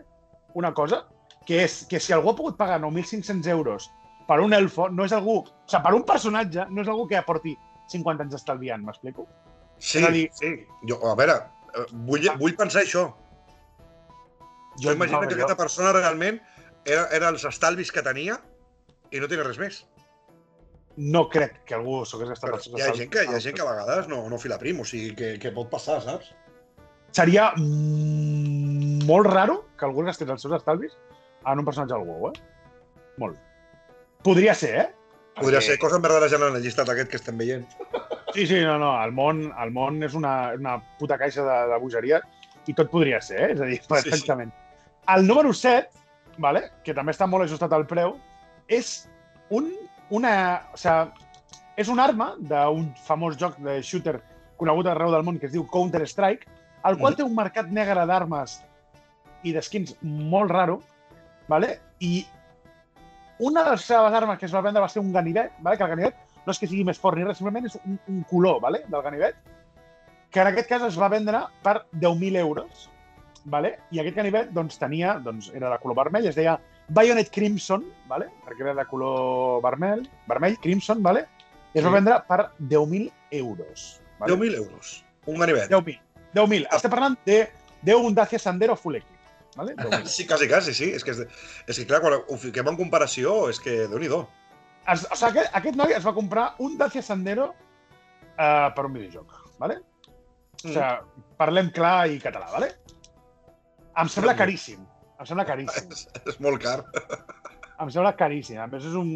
[0.59, 1.03] una cosa,
[1.45, 3.89] que és que si algú ha pogut pagar 9.500 euros
[4.27, 5.39] per un elfo, no és algú...
[5.41, 7.55] O sigui, per un personatge, no és algú que aporti
[7.93, 9.25] 50 anys estalviant, m'explico?
[9.77, 10.27] Sí, dir...
[10.37, 10.53] sí.
[10.89, 11.37] Jo, a veure,
[11.73, 13.07] eh, vull, vull pensar això.
[14.81, 15.41] Jo imagino no, que jo...
[15.41, 16.41] aquesta persona realment
[16.85, 18.37] era, era els estalvis que tenia
[19.09, 19.81] i no tenia res més.
[20.99, 23.55] No crec que algú s'ho hagués gastat els hi ha gent que, hi ha gent
[23.55, 26.33] que a vegades no, no fila prim, o sigui, que, que pot passar, saps?
[27.15, 30.97] Seria mm, molt raro que algú gastés els seus estalvis
[31.47, 33.05] en un personatge del WoW, eh?
[33.21, 33.39] Molt.
[34.27, 34.87] Podria ser, eh?
[35.39, 37.65] Podria ser cosa ja en el llistat aquest que estem veient.
[38.33, 38.91] Sí, sí, no, no.
[39.03, 42.19] El món, el món és una, una puta caixa de, de bogeria
[42.67, 43.53] i tot podria ser, eh?
[43.53, 44.51] És a dir, perfectament.
[44.51, 45.05] Sí, sí.
[45.15, 45.89] El número 7,
[46.37, 46.67] vale?
[46.83, 48.17] que també està molt ajustat al preu,
[48.67, 49.07] és
[49.49, 49.71] un,
[50.09, 50.33] una...
[50.73, 51.27] O sigui,
[51.79, 54.17] és una arma d'un famós joc de shooter
[54.59, 56.49] conegut arreu del món que es diu Counter-Strike,
[56.89, 57.19] el qual mm.
[57.19, 58.57] té un mercat negre d'armes
[59.47, 60.81] i d'skins molt raro,
[61.47, 61.77] vale?
[62.03, 62.25] i
[63.39, 65.79] una de les seves armes que es va vendre va ser un ganivet, vale?
[65.79, 68.19] que el ganivet no és que sigui més fort ni res, simplement és un, un
[68.27, 68.83] color vale?
[68.91, 69.39] del ganivet,
[70.31, 72.89] que en aquest cas es va vendre per 10.000 euros,
[73.45, 73.77] vale?
[73.95, 78.29] i aquest ganivet doncs, tenia, doncs, era de color vermell, es deia Bayonet Crimson, vale?
[78.45, 81.27] perquè era de color vermell, vermell, Crimson, vale?
[81.73, 84.01] i es va vendre per 10.000 euros.
[84.19, 84.33] Vale?
[84.33, 85.69] 10.000 euros, un ganivet.
[85.69, 85.99] 10.000,
[86.33, 86.67] 10.000.
[86.69, 86.79] Ah.
[86.79, 87.39] Estem parlant de,
[87.85, 89.15] de un Dacia Sandero Full Equip.
[89.55, 89.75] Vale?
[90.05, 90.91] sí, quasi, quasi, sí.
[90.95, 94.09] És que, és, és que clar, quan ho fiquem en comparació, és que déu nhi
[94.09, 99.35] O sigui, aquest, aquest noi es va comprar un Dacia Sandero uh, per un videojoc,
[99.61, 99.81] vale?
[100.63, 100.71] Mm.
[100.71, 102.73] O sigui, parlem clar i català, vale?
[103.99, 104.81] Em sembla caríssim.
[105.19, 105.89] Em sembla caríssim.
[105.91, 106.79] És, és molt car.
[107.79, 108.59] Em sembla caríssim.
[108.59, 109.15] A més, és un...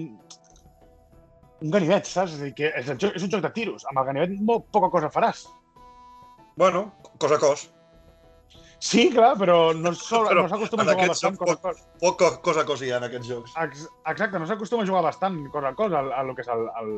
[1.64, 2.34] Un ganivet, saps?
[2.36, 3.86] És, a dir, que és, joc, és un joc de tiros.
[3.92, 5.46] Amb el ganivet molt poca cosa faràs.
[6.60, 6.90] Bueno,
[7.24, 7.70] cosa a cos.
[8.84, 11.78] Sí, clar, però no s'acostuma no a jugar bastant cosa a cos.
[12.02, 13.54] Poc cosa a cos hi ha en aquests jocs.
[13.64, 16.52] Ex exacte, no s'acostuma a jugar bastant cosa a cos, a, a lo que és
[16.52, 16.92] el, el,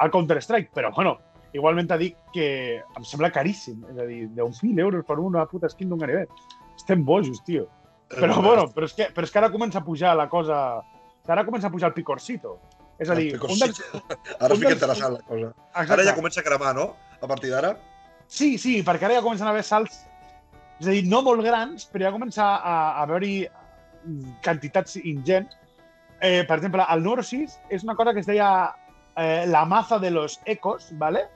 [0.00, 1.18] el Counter-Strike, però, bueno,
[1.52, 2.48] igualment t'ha dit que
[2.80, 3.84] em sembla caríssim.
[3.92, 6.32] És a dir, 10.000 euros per una puta skin d'un ganivet.
[6.80, 7.68] Estem bojos, tio.
[8.12, 10.58] Però, bueno, però és, que, però és que ara comença a pujar la cosa...
[11.30, 12.58] Ara comença a pujar el picorcito.
[13.00, 13.30] És a dir...
[13.38, 13.80] Un dels,
[14.44, 15.52] ara fica interessant la cosa.
[15.70, 15.96] Exacte.
[15.96, 16.92] Ara ja comença a cremar, no?
[17.22, 17.74] A partir d'ara?
[18.26, 20.02] Sí, sí, perquè ara ja comencen a haver salts...
[20.82, 23.36] És a dir, no molt grans, però ja comença a, a haver-hi
[24.42, 25.54] quantitats ingents.
[26.22, 28.48] Eh, per exemple, el número 6 és una cosa que es deia
[29.16, 31.28] eh, la maza de los ecos, ¿vale?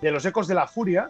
[0.00, 1.08] de los ecos de la fúria,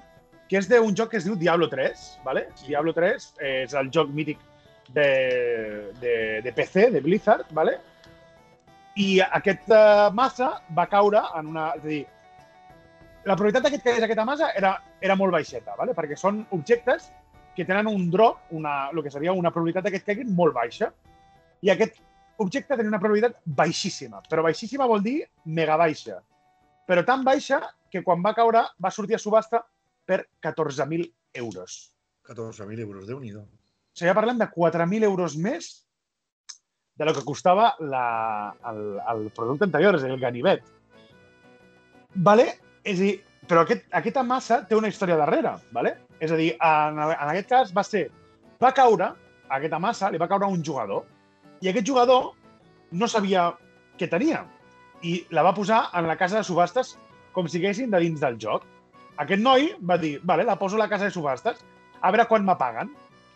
[0.48, 2.48] que és d'un joc que es diu Diablo 3, ¿vale?
[2.54, 2.68] Sí.
[2.68, 4.38] Diablo 3 és el joc mític
[4.92, 7.78] de, de, de PC, de Blizzard, ¿vale?
[8.96, 11.70] I aquest uh, massa va caure en una...
[11.78, 12.02] És a dir,
[13.24, 15.94] la probabilitat que et caigués aquesta massa era, era molt baixeta, ¿vale?
[15.96, 17.08] perquè són objectes
[17.56, 20.90] que tenen un drop, una, el que seria una probabilitat que et caiguin molt baixa.
[21.64, 21.98] I aquest
[22.42, 26.20] objecte tenia una probabilitat baixíssima, però baixíssima vol dir mega baixa.
[26.84, 29.62] Però tan baixa que quan va caure va sortir a subhasta
[30.04, 31.08] per 14.000
[31.40, 31.78] euros.
[32.28, 33.32] 14.000 euros, déu nhi
[33.94, 35.70] O sigui, ja parlem de 4.000 euros més
[36.98, 38.80] de lo que costava la, el,
[39.12, 40.64] el producte anterior, és a dir, el ganivet.
[42.26, 42.48] Vale?
[42.82, 43.14] És a dir,
[43.46, 45.94] però aquest, aquesta massa té una història darrere, vale?
[46.18, 48.08] És a dir, en, en aquest cas va ser,
[48.62, 49.12] va caure,
[49.54, 51.04] aquesta massa, li va caure un jugador,
[51.62, 52.32] i aquest jugador
[52.94, 53.52] no sabia
[53.98, 54.44] què tenia,
[55.06, 56.94] i la va posar en la casa de subhastes
[57.34, 58.64] com si haguessin de dins del joc.
[59.22, 61.60] Aquest noi va dir, vale, la poso a la casa de subhastes,
[62.00, 62.90] a veure quan me paguen.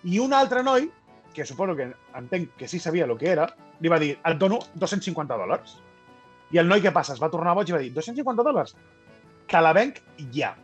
[0.04, 0.88] I un altre noi,
[1.34, 3.48] que suposo que entenc que sí sabia el que era,
[3.80, 5.76] li va dir, et dono 250 dòlars.
[6.54, 7.16] I el noi què passa?
[7.16, 8.74] Es va tornar boig i va dir, 250 dòlars?
[9.48, 10.00] Te la venc
[10.34, 10.54] ja.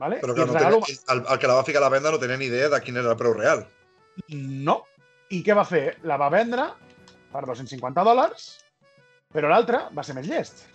[0.00, 0.18] Vale?
[0.22, 0.80] Però que no regalo...
[0.86, 2.80] tenia, el, el que la va ficar a la venda no tenia ni idea de
[2.82, 3.66] quin era el preu real.
[4.32, 4.82] No.
[5.32, 5.98] I què va fer?
[6.08, 6.66] La va vendre
[7.32, 8.48] per 250 dòlars,
[9.32, 10.66] però l'altre va ser més llest.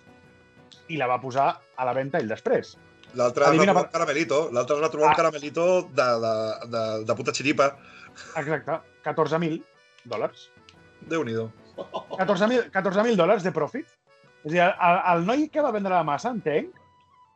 [0.88, 2.74] I la va posar a la venda ell després.
[3.14, 4.38] L'altre es va trobar un caramelito.
[4.52, 5.10] L'altre es va trobar Ah.
[5.10, 6.34] un caramelito de, de,
[6.74, 7.70] de, de puta xiripa.
[8.36, 8.80] Exacte.
[9.04, 9.62] 14.000
[10.04, 10.50] dòlars.
[11.08, 11.50] Déu-n'hi-do.
[12.18, 13.86] 14.000 14 dòlars de profit.
[14.44, 16.74] És a dir, el, el noi que va vendre la massa, entenc,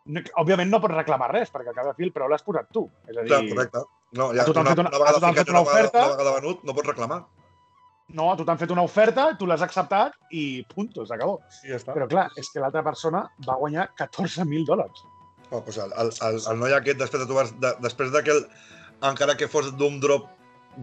[0.07, 2.69] no, òbviament no pot reclamar res, perquè al cap de fi el preu l'has posat
[2.73, 2.89] tu.
[3.09, 3.83] És a dir, Clar, correcte.
[4.19, 5.99] No, ja, A tu t'han una, fet una- una vegada a fet una, una oferta.
[6.05, 7.23] una vegada venut, no pots reclamar.
[8.13, 11.39] no, a tu t'han fet una oferta, tu l'has acceptat i punto, s'acabó.
[11.65, 11.95] Ja està.
[11.95, 15.05] Però clar, és que l'altra persona va guanyar 14.000 dòlars.
[15.53, 18.37] Oh, doncs el, el, el, el noi aquest, després de, trobar, de, després de que,
[18.39, 18.47] el,
[19.05, 20.31] encara que fos d'un drop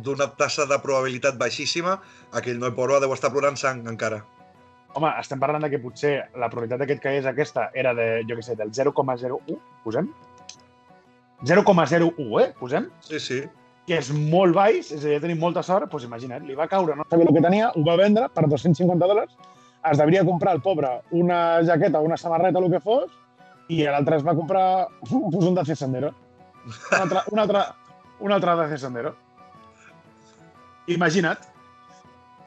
[0.05, 1.95] d'una tassa de probabilitat baixíssima,
[2.37, 4.21] aquell noi pobre deu estar plorant sang encara.
[4.93, 8.37] Home, estem parlant de que potser la probabilitat d'aquest que és aquesta era de, jo
[8.37, 10.09] què sé, del 0,01, posem?
[11.49, 12.47] 0,01, eh?
[12.59, 12.89] Posem?
[13.05, 13.39] Sí, sí.
[13.89, 16.67] que és molt baix, és a dir, ja tenim molta sort, doncs imagina't, li va
[16.69, 19.31] caure, no sabia el que tenia, ho va vendre per 250 dòlars,
[19.89, 23.09] es devia comprar el pobre una jaqueta, una samarreta, el que fos,
[23.69, 26.13] i l'altre es va comprar pues, un Dacia Sandero.
[26.91, 27.63] Un altre, un altre,
[28.19, 29.15] un altre Dacia Sandero.
[30.89, 31.37] Imagina't.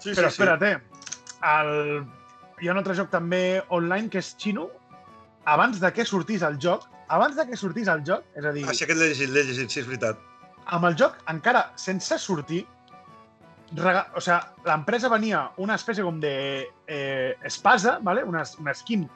[0.03, 0.79] sí, Però sí, espera't, eh?
[1.47, 2.03] El...
[2.63, 4.69] Hi ha un altre joc també online que és Xino.
[5.51, 8.63] Abans de que sortís el joc, abans de que sortís el joc, és a dir,
[8.63, 8.71] Sí.
[8.71, 10.19] Ah, sí, aquest l'he llegit, l'he llegit, sí, és veritat.
[10.67, 12.61] amb el joc, encara sense sortir,
[13.75, 14.05] rega...
[14.15, 18.23] o sea, l'empresa venia una espècie com de eh, espasa, ¿vale?
[18.23, 19.09] una, una skin,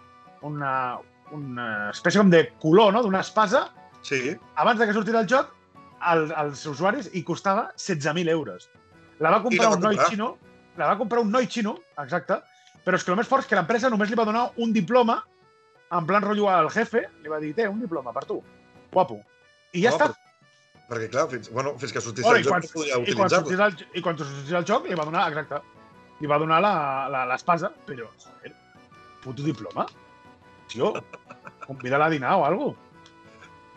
[0.42, 0.98] una,
[1.34, 3.02] una espècie com de color no?
[3.02, 3.68] d'una espasa,
[4.06, 5.48] Sí, abans de que sortís el joc,
[5.98, 8.68] al, als usuaris i costava 16.000 euros.
[9.18, 10.10] La va comprar la va un noi comprar.
[10.12, 10.28] xino,
[10.76, 12.36] la va comprar un noi xino, exacte,
[12.84, 15.16] però és que el més fort és que l'empresa només li va donar un diploma,
[15.90, 18.38] en plan rotllo al jefe, li va dir, té, un diploma per tu,
[18.92, 19.18] guapo.
[19.74, 20.12] I ja No, està.
[20.86, 23.14] perquè clar, fins, bueno, fins que sortís Bueno, el i, joc quan, no podia i,
[23.18, 23.90] quan sortís utilitzar-lo.
[23.90, 25.58] el, I quan sortís el joc li va donar, exacte,
[26.20, 26.60] li va donar
[27.32, 28.54] l'espasa, però, joder,
[29.24, 29.88] puto diploma.
[30.68, 30.92] Tio,
[31.66, 32.74] convida-la a dinar o algo.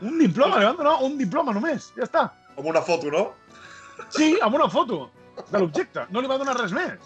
[0.01, 2.27] Un diploma, li van donar un diploma només, ja està.
[2.55, 3.23] Com una foto, no?
[4.15, 5.09] Sí, amb una foto
[5.51, 6.05] de l'objecte.
[6.09, 6.99] No li va donar res més.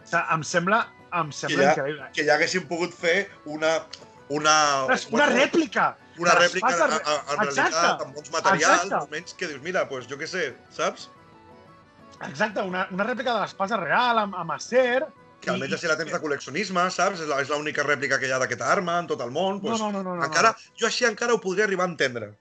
[0.00, 0.78] O sigui, em sembla,
[1.20, 2.08] em sembla ja- increïble.
[2.16, 3.80] Que ja haguessin pogut fer una...
[4.30, 4.52] Una,
[4.86, 5.88] Una, una rèplica!
[6.20, 7.54] una rèplica en, en, en Exacte.
[7.56, 8.94] realitat, amb bons materials, Exacte.
[9.00, 11.08] almenys que dius, mira, pues, jo què sé, saps?
[12.28, 15.00] Exacte, una, una rèplica de l'espasa real, amb, amb acer...
[15.40, 17.22] Que almenys així la tens de col·leccionisme, saps?
[17.24, 19.60] És l'única rèplica que hi ha d'aquesta arma en tot el món.
[19.62, 20.26] Pues, no, no, no, no.
[20.26, 20.76] encara, no.
[20.80, 22.32] jo així encara ho podria arribar a entendre.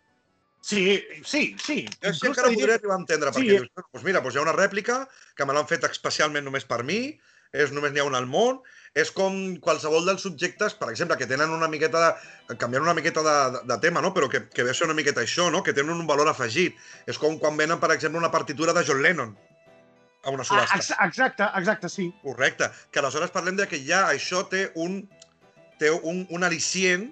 [0.61, 1.85] Sí, sí, sí.
[2.03, 3.63] Jo així encara ho podria arribar a entendre, Sí, perquè eh.
[3.63, 5.01] dius, doncs mira, doncs hi ha una rèplica
[5.35, 6.99] que me l'han fet especialment només per mi,
[7.55, 8.59] és només n'hi ha una al món,
[8.99, 12.57] és com qualsevol dels subjectes, per exemple, que tenen una miqueta de...
[12.61, 14.11] canviant una miqueta de, de, de tema, no?
[14.13, 15.63] però que, que ve a ser una miqueta això, no?
[15.63, 16.77] que tenen un valor afegit.
[17.09, 19.37] És com quan venen, per exemple, una partitura de John Lennon
[20.23, 20.75] a una Ah, subhasta.
[20.77, 22.13] ex- exacte, exacte, sí.
[22.23, 22.69] Correcte.
[22.91, 25.01] Que aleshores parlem de que ja això té un,
[25.79, 27.11] té un, un al·licient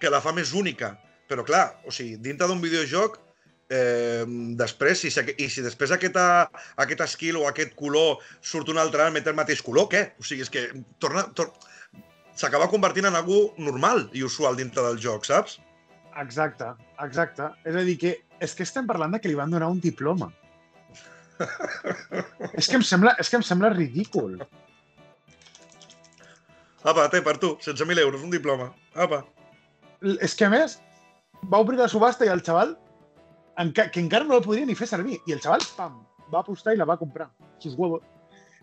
[0.00, 0.96] que la fa més única.
[1.28, 3.18] Però clar, o sigui, dintre d'un videojoc,
[3.68, 4.24] eh,
[4.56, 6.48] després, si, i si després aquesta,
[6.80, 10.12] aquest skill o aquest color surt un altre amb el mateix color, què?
[10.18, 11.52] O sigui, és que torna, tor
[12.38, 15.58] s'acaba convertint en algú normal i usual dintre del joc, saps?
[16.16, 16.72] Exacte,
[17.04, 17.50] exacte.
[17.66, 20.32] És a dir, que és que estem parlant de que li van donar un diploma.
[22.52, 24.36] És, que em sembla, és que em sembla ridícul.
[26.88, 28.70] Apa, té per tu, 16.000 euros, un diploma.
[28.94, 29.24] Apa.
[30.00, 30.78] L- És que, a més,
[31.50, 32.76] va obrir la subhasta i el xaval,
[33.58, 35.98] enca que encara no la podria ni fer servir, i el xaval, pam,
[36.32, 37.28] va apostar i la va comprar.
[37.58, 38.02] Sus huevos.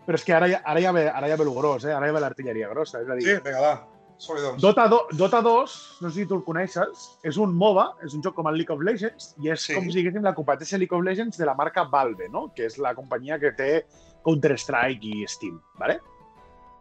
[0.06, 1.92] Però és que ara, ja- ara, ja ve, ara ja ve el gros, eh?
[1.92, 3.00] Ara ja ve l'artilleria grossa.
[3.02, 3.74] És a dir, Sí, vinga, va.
[4.18, 4.62] Doncs.
[4.62, 8.22] Dota, do, Dota 2, no sé si tu el coneixes, és un MOBA, és un
[8.24, 9.74] joc com el League of Legends, i és Sí.
[9.74, 12.52] com si diguéssim la competència League of Legends de la marca Valve, no?
[12.54, 13.86] que és la companyia que té
[14.24, 15.60] Counter-Strike i Steam.
[15.78, 16.00] ¿vale?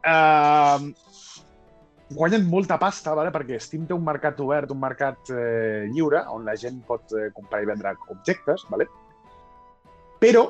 [0.06, 0.94] Uh,
[2.10, 3.32] guanyen molta pasta, ¿vale?
[3.32, 7.32] perquè Steam té un mercat obert, un mercat eh, lliure, on la gent pot eh,
[7.34, 8.88] comprar i vendre objectes, ¿vale?
[10.20, 10.46] però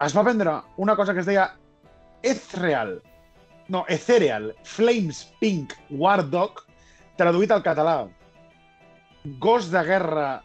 [0.00, 1.56] es va vendre una cosa que es deia
[2.22, 3.02] Ethereal,
[3.70, 6.64] no, Ethereal Flames Pink War Dog,
[7.16, 8.02] traduït al català.
[9.38, 10.42] Gos de guerra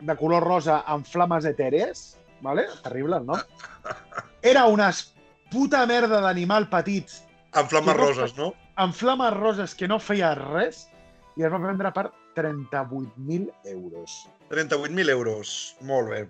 [0.00, 2.66] de color rosa amb flames etèrees, ¿vale?
[2.84, 3.40] terrible el nom.
[4.42, 4.92] Era una
[5.50, 7.10] puta merda d'animal petit
[7.56, 8.52] Amb flames no- roses, no?
[8.76, 10.84] amb flames roses que no feia res
[11.36, 14.28] i es va vendre per 38.000 euros.
[14.52, 15.74] 38.000 euros.
[15.80, 16.20] Molt bé.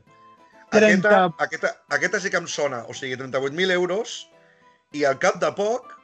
[0.71, 1.09] 30.
[1.09, 2.85] Aquesta, aquesta, aquesta sí que em sona.
[2.89, 4.31] O sigui, 38.000 euros
[4.97, 5.98] i al cap de poc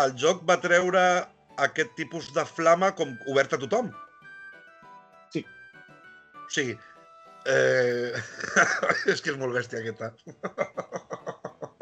[0.00, 1.02] el joc va treure
[1.60, 3.90] aquest tipus de flama com obert a tothom.
[5.34, 5.44] Sí.
[6.38, 6.76] O sigui,
[7.46, 8.12] eh...
[9.12, 10.12] és que és molt bèstia aquesta.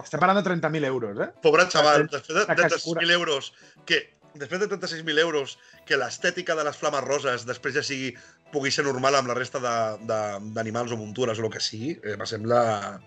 [0.00, 1.28] Estem parlant de 30.000 euros, eh?
[1.44, 3.04] Pobre xaval, De- després de de que es cura.
[3.04, 3.52] 36.000 euros,
[3.86, 4.00] que
[4.34, 8.14] després de 36.000 euros, que l'estètica de les flames roses després ja sigui,
[8.50, 12.26] pugui ser normal amb la resta d'animals o muntures o el que sigui, eh, me
[12.26, 12.98] sembla...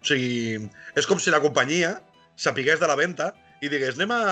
[0.00, 0.56] O sigui,
[0.96, 1.98] és com si la companyia
[2.40, 4.22] sapigués de la venda i digués anem a...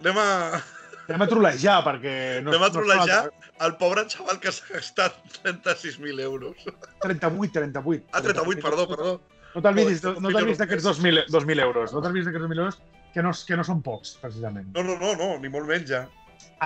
[0.00, 0.28] Anem a,
[1.08, 2.14] Anem a trolejar, perquè...
[2.40, 3.20] No, anem a no trolejar
[3.66, 6.56] el pobre xaval que s'ha gastat 36.000 euros.
[7.04, 8.08] 38, 38.
[8.12, 9.14] Ah, 38, perdó, perdó.
[9.54, 11.92] No Joder, no, no d'aquests 2.000, 2.000 euros.
[11.94, 12.80] No t'olvidis d'aquests 2.000 euros
[13.14, 14.72] que no, que no són pocs, precisament.
[14.74, 16.00] No, no, no, no, ni molt menys ja.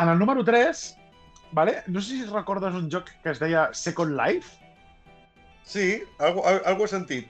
[0.01, 0.85] En el número 3,
[1.53, 1.83] vale?
[1.87, 4.57] no sé si recordes un joc que es deia Second Life.
[5.69, 7.29] Sí, algo, al- algo he sentit.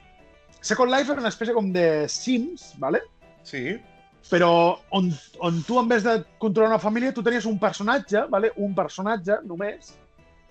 [0.60, 3.02] Second Life era una espècie com de Sims, vale?
[3.42, 3.80] Sí,
[4.28, 4.50] però
[4.90, 5.08] on,
[5.40, 8.52] on tu, en vez de controlar una família, tu tenies un personatge, vale?
[8.56, 9.94] un personatge només,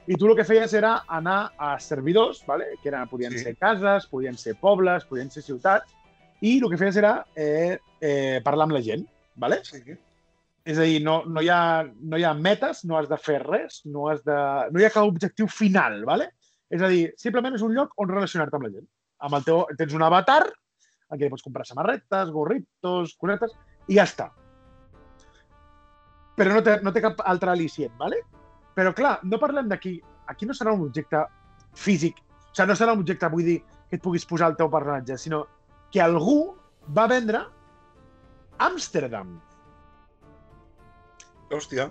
[0.08, 2.72] i tu el que feies era anar a servidors, vale?
[2.82, 3.44] que eren, podien Sí.
[3.44, 5.94] ser cases, podien ser pobles, podien ser ciutats,
[6.42, 9.06] i el que feies era eh, eh, parlar amb la gent.
[9.36, 9.62] Vale?
[9.64, 9.82] sí.
[10.68, 13.38] És a dir, no, no, hi ha, no hi ha metes, no has de fer
[13.40, 14.36] res, no, has de,
[14.74, 16.26] no hi ha cap objectiu final, ¿vale?
[16.70, 18.88] És a dir, simplement és un lloc on relacionar-te amb la gent.
[19.24, 20.42] Amb el teu, tens un avatar,
[21.12, 23.56] en què pots comprar samarretes, gorritos, cosetes,
[23.88, 24.30] i ja està.
[26.38, 28.22] Però no té, no té cap altre al·licient, ¿vale?
[28.78, 29.98] Però clar, no parlem d'aquí...
[30.28, 31.22] Aquí no serà un objecte
[31.80, 34.68] físic, o sigui, no serà un objecte, vull dir, que et puguis posar al teu
[34.70, 35.46] personatge, sinó
[35.94, 36.58] que algú
[36.98, 37.46] va vendre
[38.60, 39.38] Amsterdam.
[41.54, 41.88] Hòstia.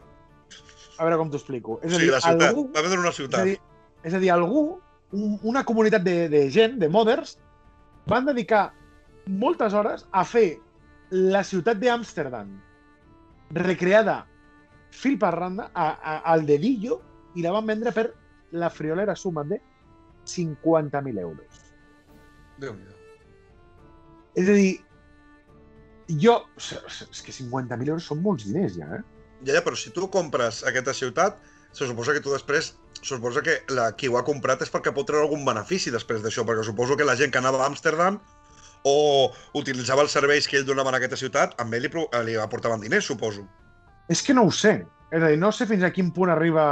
[0.97, 1.79] A veure com t'ho explico.
[1.83, 2.51] És a dir, la ciutat.
[2.51, 3.49] algú, Va vendre una és, a ciutat.
[3.49, 3.57] dir,
[4.05, 4.67] és a dir, algú,
[5.17, 7.39] un, una comunitat de, de gent, de modders,
[8.07, 8.67] van dedicar
[9.27, 10.59] moltes hores a fer
[11.11, 12.51] la ciutat d'Amsterdam
[13.55, 14.25] recreada
[14.91, 17.01] fil per randa a, a, al dedillo
[17.37, 18.09] i la van vendre per
[18.57, 19.61] la friolera suma de
[20.27, 21.61] 50.000 euros.
[22.63, 22.95] Déu-n'hi-do.
[24.37, 24.73] És a dir,
[26.23, 26.39] jo...
[26.57, 29.03] És que 50.000 euros són molts diners ja, eh?
[29.45, 31.39] Ja, ja, però si tu compres aquesta ciutat,
[31.77, 34.91] se suposa que tu després se suposa que la, qui ho ha comprat és perquè
[34.95, 38.17] pot treure algun benefici després d'això, perquè suposo que la gent que anava a Amsterdam
[38.87, 41.91] o utilitzava els serveis que ell donava en aquesta ciutat, amb ell li,
[42.29, 43.43] li aportaven diners, suposo.
[44.13, 44.79] És que no ho sé.
[45.11, 46.67] És a dir, no sé fins a quin punt arriba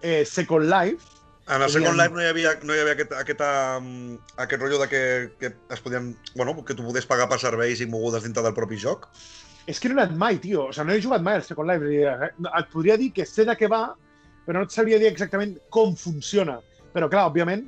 [0.00, 1.20] eh, Second Life.
[1.52, 3.48] En el Second Life no hi havia, no hi havia aquest, aquesta,
[3.80, 5.02] mm, aquest rotllo de que,
[5.40, 8.78] que es podien, bueno, que tu podies pagar per serveis i mogudes dintre del propi
[8.80, 9.08] joc.
[9.68, 10.68] És que no he anat mai, tio.
[10.70, 11.92] O sigui, no he jugat mai al Second Life.
[11.92, 13.84] Eh, Et podria dir que sé de què va,
[14.46, 16.58] però no et sabria dir exactament com funciona.
[16.92, 17.66] Però, clar, òbviament,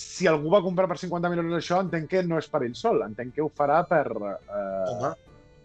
[0.00, 3.02] si algú va comprar per 50.000 euros això, entenc que no és per ell sol.
[3.04, 4.06] Entenc que ho farà per...
[4.08, 5.10] Eh, Home,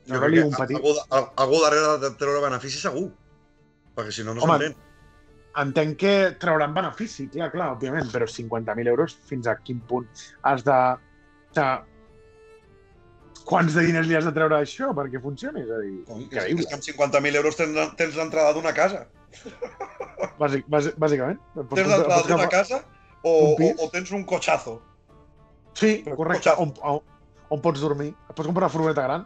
[0.09, 0.75] jo crec un que petit...
[0.79, 3.07] algú, al- algú darrere de treure benefici segur.
[3.95, 4.75] Perquè si no, no s'entén.
[5.61, 10.65] entenc que trauran benefici, clar, clar, òbviament, però 50.000 euros fins a quin punt has
[10.67, 10.79] de...
[11.55, 11.93] O sigui,
[13.45, 15.61] quants de diners li has de treure això perquè funcioni?
[15.63, 19.05] És a dir, És, increïble, és que amb 50.000 euros tens, tens l'entrada d'una casa.
[20.41, 21.39] bàsic, bàsic, bàsicament.
[21.55, 22.81] Tens l'entrada d'una casa
[23.25, 24.77] o, o, o tens un cotxazo.
[25.73, 26.61] Sí, Però correcte, cotxazo.
[26.61, 27.01] on, on,
[27.49, 28.13] on pots dormir.
[28.29, 29.25] Et pots comprar una furgoneta gran.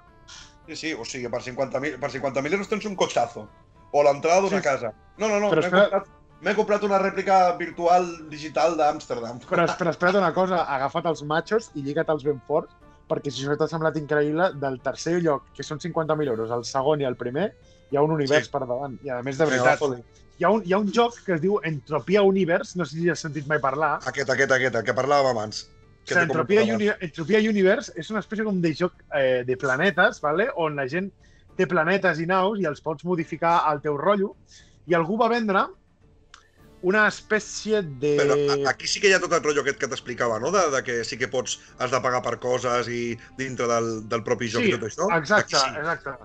[0.70, 3.48] Sí, sí, o sigui, per 50.000 per 50 euros tens un cotxazo.
[3.92, 4.64] O l'entrada d'una Sí.
[4.64, 4.94] casa.
[5.18, 9.40] No, no, no, m'he espera- comprat, comprat una rèplica virtual digital d'Amsterdam.
[9.50, 12.72] Però, però espera't una cosa, agafa't els machos i lliga't-els ben forts,
[13.10, 17.02] perquè si això t'ha semblat increïble, del tercer lloc, que són 50.000 euros, el segon
[17.02, 17.50] i el primer,
[17.90, 18.52] hi ha un univers Sí.
[18.54, 19.00] per davant.
[19.04, 19.80] I a més, de veritat.
[20.40, 23.10] Hi ha, un, hi ha un joc que es diu Entropia Universe, no sé si
[23.12, 23.98] has sentit mai parlar.
[24.08, 25.66] Aquest, aquest, aquest, el que parlàvem abans.
[25.66, 26.64] O Que sigui, t'he Entropia.
[26.76, 30.48] Uni Entropia Universe és una espècie com de joc eh, de planetes, vale?
[30.56, 31.12] on la gent
[31.60, 34.32] té planetes i naus i els pots modificar al teu rotllo.
[34.88, 35.66] I algú va vendre
[36.88, 38.14] una espècie de...
[38.22, 38.38] Però
[38.72, 40.54] aquí sí que hi ha tot el rotllo aquest que t'explicava, no?
[40.56, 44.24] De, de que sí que pots, has de pagar per coses i dintre del, del
[44.24, 45.10] propi joc Sí, i tot això.
[45.18, 45.84] Exacte, Aquí sí.
[45.84, 46.16] exacte.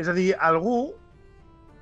[0.00, 0.94] És a dir, algú,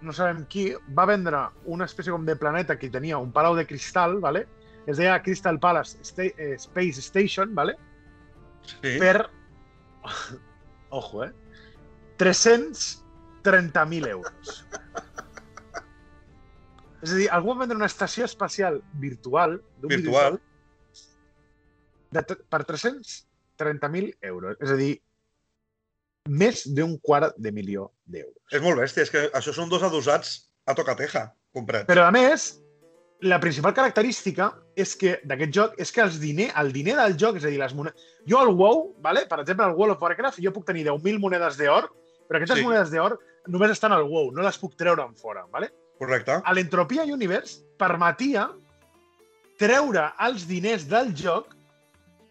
[0.03, 3.67] no sabem qui, va vendre una espècie com de planeta que tenia un palau de
[3.67, 4.47] cristal, vale?
[4.89, 7.77] es deia Crystal Palace Sta eh, Space Station, vale?
[8.65, 8.99] Sí.
[8.99, 9.29] per...
[10.91, 11.33] Ojo, eh?
[12.19, 14.67] 330.000 euros.
[17.03, 20.41] És a dir, algú va vendre una estació espacial virtual d'un Virtual.
[22.11, 24.57] de, per 330.000 euros.
[24.59, 24.95] És a dir,
[26.29, 28.37] més d'un quart de milió d'euros.
[28.53, 31.89] És molt bèstia, és que això són dos adossats a tocateja, comprats.
[31.89, 32.51] Però, a més,
[33.27, 37.41] la principal característica és que d'aquest joc és que els diner, el diner del joc,
[37.41, 37.99] és a dir, les monedes...
[38.29, 39.25] Jo al WoW, vale?
[39.27, 41.91] per exemple, al World of Warcraft, jo puc tenir 10.000 monedes d'or,
[42.29, 42.65] però aquestes Sí.
[42.65, 45.73] monedes d'or només estan al WoW, no les puc treure en fora, vale?
[45.99, 46.39] Correcte.
[46.45, 48.47] A l'Entropia Universe permetia
[49.59, 51.55] treure els diners del joc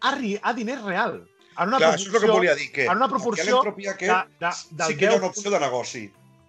[0.00, 1.18] a, a diners real.
[1.58, 4.16] En una Clar, això és el que volia dir, que en una proporció l'entropia de,
[4.38, 6.04] de, del sí que hi ha 10 una opció de negoci.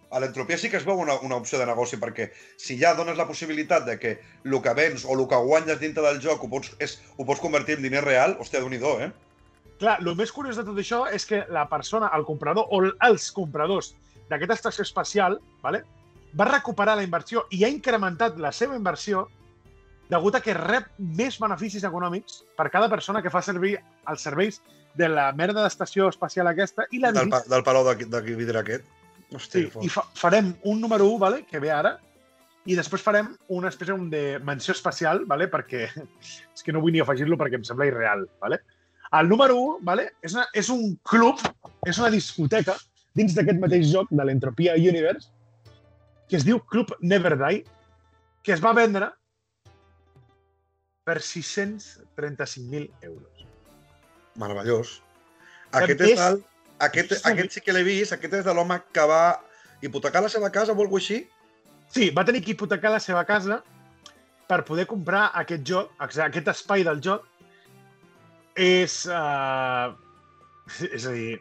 [0.10, 3.17] A l'entropia sí que es veu una, una opció de negoci, perquè si ja dones
[3.17, 4.13] la possibilitat de que
[4.45, 7.41] el que vens o el que guanyes dintre del joc ho pots, és, ho pots
[7.41, 9.12] convertir en diner real, hòstia, déu nhi eh?
[9.80, 13.30] Clar, el més curiós de tot això és que la persona, el comprador o els
[13.32, 13.93] compradors
[14.30, 15.84] d'aquesta estació espacial vale,
[16.38, 19.28] va recuperar la inversió i ha incrementat la seva inversió
[20.10, 23.78] degut a que rep més beneficis econòmics per cada persona que fa servir
[24.10, 24.60] els serveis
[24.97, 28.60] de la merda d'estació espacial aquesta i la Del, pa- del palau de, de vidre
[28.63, 28.86] aquest.
[29.30, 31.91] Hòstia, Sí, i fa farem un número 1, vale, que ve ara,
[32.65, 35.84] i després farem una espècie de menció especial, vale, perquè
[36.56, 38.25] és que no vull ni afegir-lo perquè em sembla irreal.
[38.41, 38.60] Vale?
[39.19, 41.39] El número 1 vale, és, una, és un club,
[41.86, 42.75] és una discoteca
[43.17, 45.30] dins d'aquest mateix joc de l'Entropia Universe
[46.30, 47.63] que es diu Club Never Die,
[48.45, 49.08] que es va vendre
[51.04, 53.38] per 635.000 euros.
[54.39, 54.99] Meravellós.
[55.75, 56.39] Aquest, És- el,
[56.88, 59.39] aquest, aquest sí que l'he vist, aquest és de l'home que va
[59.86, 61.19] hipotecar la seva casa o alguna així.
[61.89, 63.62] Sí, va tenir que hipotecar la seva casa
[64.49, 67.25] per poder comprar aquest joc, aquest espai del joc.
[68.56, 69.06] És...
[69.06, 69.93] Uh,
[70.93, 71.39] és a dir,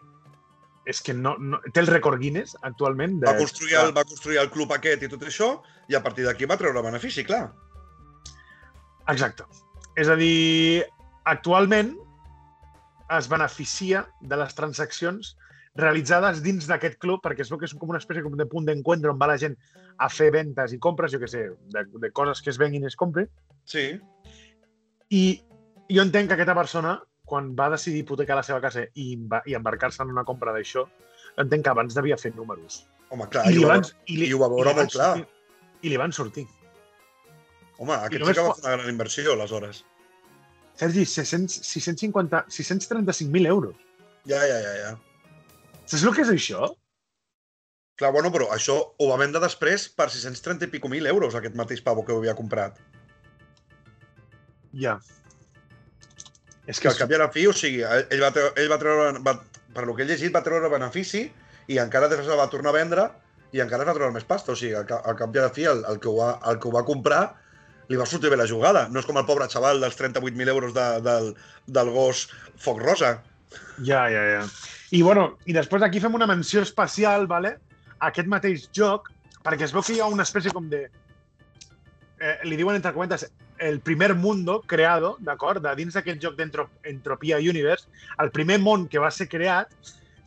[0.88, 3.18] és que no, no, té el rècord Guinness actualment.
[3.20, 5.50] De, Va construir, el, va construir el club aquest i tot això,
[5.88, 7.50] i a partir d'aquí va treure benefici, clar.
[9.12, 9.44] Exacte.
[10.00, 10.84] És a dir,
[11.28, 11.92] actualment
[13.16, 15.35] es beneficia de les transaccions
[15.79, 18.66] realitzades dins d'aquest club, perquè es veu que és com una espècie com de punt
[18.66, 19.55] d'encuentro on va la gent
[20.03, 21.44] a fer ventes i compres, jo què sé,
[21.75, 23.29] de, de coses que es venguin i es comprin.
[23.68, 23.92] Sí.
[25.14, 25.23] I
[25.88, 29.11] jo entenc que aquesta persona, quan va decidir hipotecar la seva casa i,
[29.47, 30.87] i embarcar-se en una compra d'això,
[31.38, 32.83] entenc que abans devia fer números.
[33.14, 35.12] Home, clar, I, i, ho, va, van, i, li, i ho va veure molt clar.
[35.16, 35.29] sortir.
[35.79, 36.44] I li van sortir.
[37.79, 39.85] Home, aquest sí que va fer una gran inversió, aleshores.
[40.79, 43.75] Sergi, 600, 650, 635.000 euros.
[44.31, 44.91] Ja, ja, ja, ja.
[45.88, 46.69] Saps el que és això?
[47.99, 51.57] Clar, bueno, però això ho va vendre després per 630 i pico mil euros, aquest
[51.59, 52.77] mateix pavo que ho havia comprat.
[54.73, 54.99] Ja.
[56.69, 58.29] És Que al cap i a la fi, o sigui, ell va,
[58.61, 59.35] ell va treure, va,
[59.75, 61.25] per lo que he llegit, va treure benefici
[61.73, 63.09] i encara després el va tornar a vendre
[63.57, 64.53] i encara es va treure més pasta.
[64.53, 66.35] O sigui, al, ca- al cap i a la fi, el, el, que ho va,
[66.53, 67.23] el que ho va comprar
[67.88, 68.87] li va sortir bé la jugada.
[68.92, 71.33] No és com el pobre xaval dels 38.000 euros de, del,
[71.66, 72.27] del gos
[72.61, 73.18] Foc Rosa.
[73.81, 74.42] Ja, ja, ja.
[74.92, 77.57] I, bueno, i després aquí fem una menció especial, vale?
[77.98, 79.11] a aquest mateix joc,
[79.44, 80.87] perquè es veu que hi ha una espècie com de...
[82.18, 83.27] Eh, li diuen, entre comentes,
[83.62, 85.62] el primer mundo creado, d'acord?
[85.62, 87.88] De dins d'aquest joc d'Entropia Universe,
[88.22, 89.74] el primer món que va ser creat,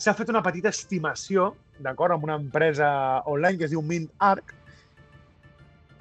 [0.01, 2.89] s'ha fet una petita estimació, d'acord, amb una empresa
[3.29, 4.55] online que es diu Mint Arc,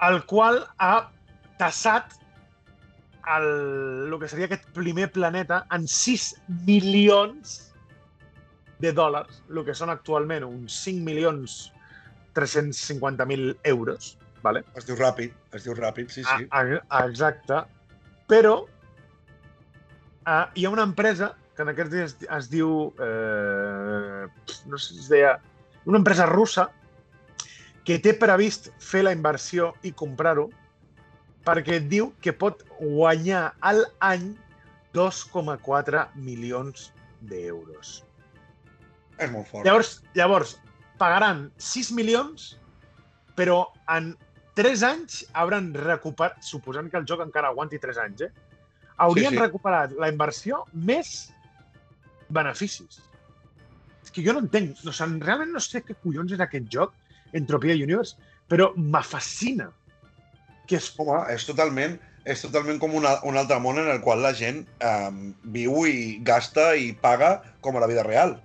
[0.07, 0.95] el qual ha
[1.61, 2.17] tassat
[3.35, 3.47] el,
[4.09, 6.31] el que seria aquest primer planeta en 6
[6.65, 7.59] milions
[8.81, 11.69] de dòlars, el que són actualment uns 5 milions
[12.33, 14.17] 350.000 euros.
[14.41, 14.63] Vale?
[14.79, 16.47] Es diu ràpid, es diu ràpid, sí, sí.
[16.49, 17.61] A, a, exacte.
[18.31, 22.89] Però uh, hi ha una empresa que en aquests dies es diu...
[22.97, 24.25] Eh,
[24.65, 25.35] no sé si es deia...
[25.85, 26.69] Una empresa russa
[27.85, 30.49] que té previst fer la inversió i comprar-ho
[31.45, 34.31] perquè diu que pot guanyar al any
[34.93, 36.91] 2,4 milions
[37.29, 38.01] d'euros.
[39.17, 39.65] És molt fort.
[39.65, 40.55] Llavors, llavors,
[41.01, 42.55] pagaran 6 milions,
[43.37, 43.63] però
[43.93, 44.13] en
[44.59, 48.31] 3 anys hauran recuperat, suposant que el joc encara aguanti 3 anys, eh?
[49.01, 49.41] haurien Sí, sí.
[49.41, 51.31] recuperat la inversió més
[52.29, 53.01] beneficis.
[54.03, 56.67] és que jo no entenc, no, o sigui, realment no sé què collons és aquest
[56.73, 56.93] joc,
[57.37, 58.17] Entropia Universe,
[58.49, 59.69] però me fascina.
[60.71, 60.87] Que és...
[61.01, 61.97] Home, és totalment,
[62.31, 65.11] és totalment com una, un altre món en el qual la gent eh,
[65.55, 67.33] viu i gasta i paga
[67.65, 68.37] com a la vida real.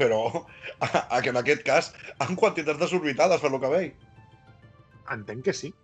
[0.00, 1.92] Però a, a, que en aquest cas
[2.24, 4.06] en quantitats desorbitades, per lo que veig.
[5.12, 5.74] Entenc que sí.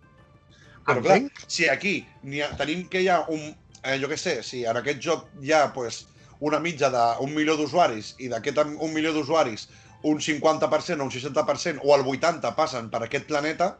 [0.87, 1.99] Però clar, si aquí
[2.41, 3.51] ha, tenim que hi ha un...
[3.81, 6.07] Eh, jo què sé, si en aquest joc hi ha pues,
[6.41, 9.67] una mitja d'un milió d'usuaris i d'aquest un milió d'usuaris
[10.09, 13.75] un 50% o un 60% o el 80% passen per aquest planeta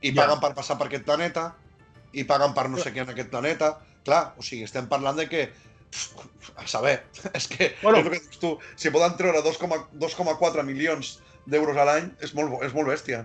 [0.00, 0.42] i paguen ja.
[0.42, 1.50] per passar per aquest planeta
[2.16, 3.74] i paguen per no sé què en aquest planeta.
[4.06, 5.42] Clar, o sigui, estem parlant de que
[6.56, 7.02] a saber,
[7.38, 7.98] és que, bueno.
[7.98, 11.18] és el que dius tu, si poden treure 2,4 milions
[11.50, 13.24] d'euros a l'any, és, molt, és molt bèstia.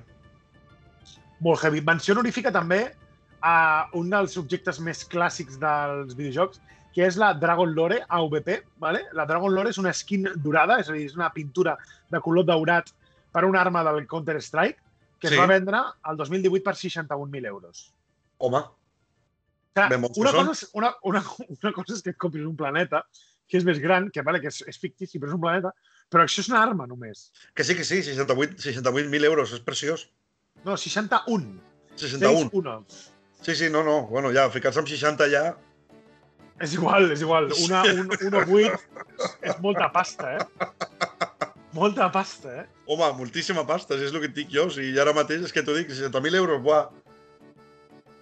[1.45, 1.81] Molt heavy.
[1.85, 2.87] Menció honorífica també
[3.45, 6.61] a un dels objectes més clàssics dels videojocs,
[6.95, 8.61] que és la Dragon Lore AVP.
[8.79, 9.03] ¿vale?
[9.13, 11.75] La Dragon Lore és una skin dorada, és a dir, és una pintura
[12.11, 12.89] de color daurat
[13.35, 14.84] per una arma del Counter-Strike
[15.19, 15.35] que sí.
[15.35, 17.85] es va vendre el 2018 per 61.000 euros.
[18.37, 18.63] Home,
[19.75, 23.01] Clar, una, cosa és, una, una, una cosa és que et compris un planeta
[23.51, 25.73] que és més gran, que, vale, que és, és fictici, però és un planeta,
[26.11, 27.25] però això és una arma només.
[27.53, 30.07] Que sí, que sí, 68.000 68 euros, és preciós.
[30.63, 31.59] No, 61.
[31.99, 32.77] 61.
[33.43, 33.97] Sí, sí, no, no.
[34.07, 35.43] Bueno, ja, ficar-se amb 60 ja...
[36.63, 37.51] És igual, és igual.
[37.65, 38.79] Una, un, 1,8
[39.43, 41.09] és molta pasta, eh?
[41.75, 42.65] Molta pasta, eh?
[42.87, 44.69] Home, moltíssima pasta, és el que et dic jo.
[44.69, 46.85] O sigui, ara mateix és que t'ho dic, 60.000 euros, buah.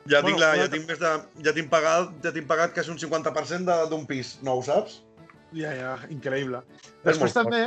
[0.10, 1.12] Ja bueno, tinc, la, ja tinc més de,
[1.46, 5.00] ja tinc pagat, ja tinc pagat quasi un 50% d'un pis nou, saps?
[5.56, 6.64] Ja, ja, increïble.
[7.06, 7.62] Després també,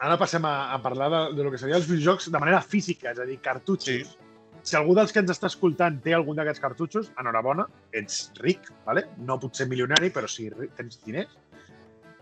[0.00, 3.12] ara passem a, a parlar de, de lo que serien els videojocs de manera física,
[3.12, 4.08] és a dir, cartutxos.
[4.08, 4.26] Sí
[4.68, 7.64] si algú dels que ens està escoltant té algun d'aquests cartutxos, enhorabona,
[7.96, 9.06] ets ric, ¿vale?
[9.24, 11.32] no pot ser milionari, però sí tens diners.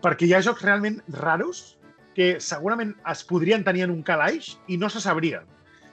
[0.03, 1.76] Perquè hi ha jocs realment raros
[2.17, 5.43] que segurament es podrien tenir en un calaix i no se sabria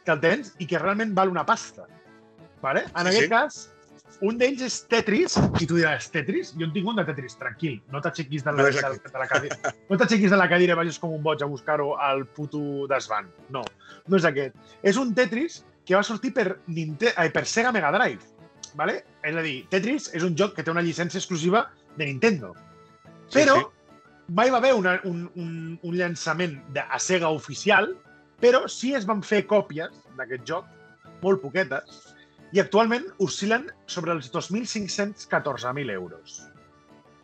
[0.04, 1.84] que el tens i que realment val una pasta.
[2.62, 2.86] ¿vale?
[2.96, 3.28] En sí, aquest sí.
[3.28, 3.58] cas,
[4.24, 6.54] un d'ells és Tetris, i tu diràs, Tetris?
[6.56, 9.74] Jo en tinc un de Tetris, tranquil, no t'aixequis de, la, de, de la cadira.
[9.90, 13.28] No t'aixequis de la cadira i vagis com un boig a buscar-ho al puto desvant.
[13.52, 13.64] No,
[14.08, 14.56] no és aquest.
[14.80, 18.32] És un Tetris que va sortir per, Ninte eh, per Sega Mega Drive.
[18.74, 19.02] ¿vale?
[19.22, 21.66] És a dir, Tetris és un joc que té una llicència exclusiva
[21.98, 22.54] de Nintendo.
[23.34, 23.73] Però sí, sí.
[24.28, 27.92] Mai va haver una, un, un, un llançament de, a Sega oficial,
[28.40, 30.68] però sí es van fer còpies d'aquest joc,
[31.22, 32.14] molt poquetes,
[32.54, 36.42] i actualment oscil·len sobre els 2.514.000 euros.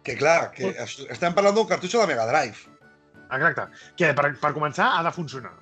[0.03, 2.71] Que clar, que estem parlant d'un cartutxo de Mega Drive.
[3.31, 3.67] Exacte.
[4.01, 5.53] Que per, per començar ha de funcionar.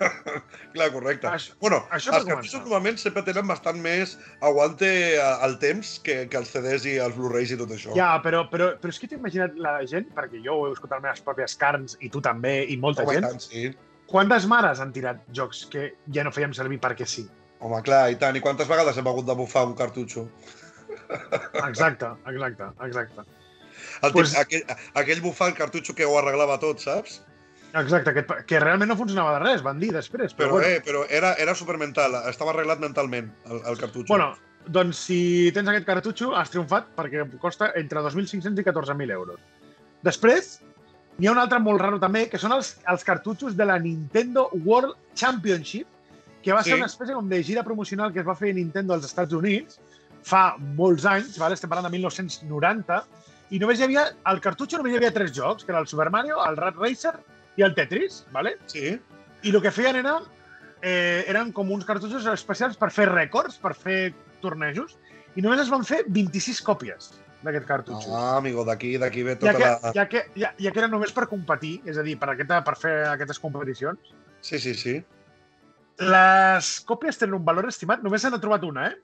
[0.74, 1.28] Clar, correcte.
[1.30, 4.90] Això, bueno, això els cartutxos normalment sempre tenen bastant més aguante
[5.22, 7.94] al temps que, que els CDs i els Blu-rays i tot això.
[7.98, 11.00] Ja, però, però, però és que t'he imaginat la gent, perquè jo ho he escoltat
[11.00, 13.28] les meves pròpies carns i tu també, i molta Home, gent.
[13.30, 13.70] Tant, sí.
[14.10, 17.26] Quantes mares han tirat jocs que ja no fèiem servir perquè sí?
[17.64, 18.36] Home, clar, i tant.
[18.36, 20.28] I quantes vegades hem hagut de bufar un cartutxo?
[21.66, 23.24] Exacte, exacte, exacte.
[24.04, 24.34] El pues...
[24.38, 24.62] aquell,
[24.98, 27.20] aquell bufar el cartutxo que ho arreglava tot, saps?
[27.74, 30.32] Exacte, que, que realment no funcionava de res, van dir després.
[30.34, 30.68] Però, però, bueno.
[30.68, 34.08] eh, però era, era supermental, estava arreglat mentalment, el, el cartutxo.
[34.12, 34.30] Bueno,
[34.66, 35.18] doncs si
[35.54, 39.42] tens aquest cartutxo, has triomfat perquè costa entre 2.500 i 14.000 euros.
[40.06, 40.56] Després,
[41.18, 44.48] n'hi ha un altre molt raro també, que són els, els cartutxos de la Nintendo
[44.64, 45.86] World Championship,
[46.42, 46.70] que va sí.
[46.70, 49.34] ser una espècie com de gira promocional que es va fer a Nintendo als Estats
[49.34, 49.80] Units
[50.26, 51.54] fa molts anys, vale?
[51.54, 53.00] estem parlant de 1990,
[53.54, 56.08] i només hi havia, al cartutxo només hi havia tres jocs, que era el Super
[56.10, 57.14] Mario, el Rat Racer
[57.56, 58.56] i el Tetris, ¿vale?
[58.66, 58.98] Sí.
[59.42, 60.18] I el que feien era,
[60.82, 64.96] eh, eren com uns cartutxos especials per fer rècords, per fer tornejos,
[65.36, 67.10] i només es van fer 26 còpies
[67.44, 68.12] d'aquest cartutxo.
[68.16, 69.92] Ah, amigo, d'aquí d'aquí ve tota ja que, la...
[69.96, 72.76] Ja que, ja, ja que era només per competir, és a dir, per, aquesta, per
[72.80, 74.14] fer aquestes competicions.
[74.40, 74.96] Sí, sí, sí.
[76.00, 78.96] Les còpies tenen un valor estimat, només se n'ha trobat una, eh?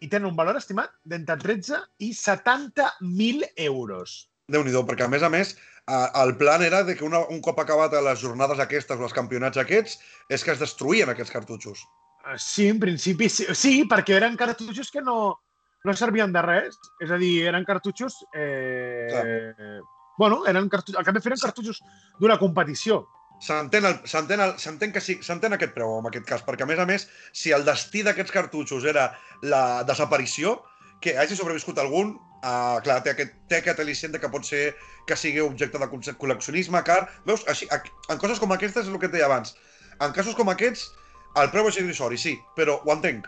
[0.00, 4.26] I tenen un valor estimat d'entre 13 i 70.000 euros.
[4.50, 5.52] déu nhi perquè a més a més
[5.88, 9.58] el plan era de que una, un cop acabat les jornades aquestes o els campionats
[9.58, 11.84] aquests, és que es destruïen aquests cartutxos.
[12.24, 15.38] Ah, sí, en principi sí, sí perquè eren cartutxos que no,
[15.84, 16.76] no servien de res.
[17.00, 18.20] És a dir, eren cartutxos...
[18.34, 19.80] Eh,
[20.18, 21.80] bueno, eren cartutxos, al cap de fer eren cartutxos
[22.20, 23.02] d'una competició.
[23.40, 27.54] S'entén que sí, s'entén aquest preu en aquest cas, perquè a més a més, si
[27.56, 30.58] el destí d'aquests cartutxos era la desaparició,
[31.00, 34.74] que hagi sobreviscut algun, uh, clar, té aquest, té aquest al·licient que pot ser
[35.06, 35.88] que sigui objecte de
[36.20, 37.08] col·leccionisme, car...
[37.26, 39.54] Veus, així, en coses com aquestes és el que et deia abans.
[40.00, 40.86] En casos com aquests,
[41.40, 43.26] el preu és irrisori, sí, però ho entenc.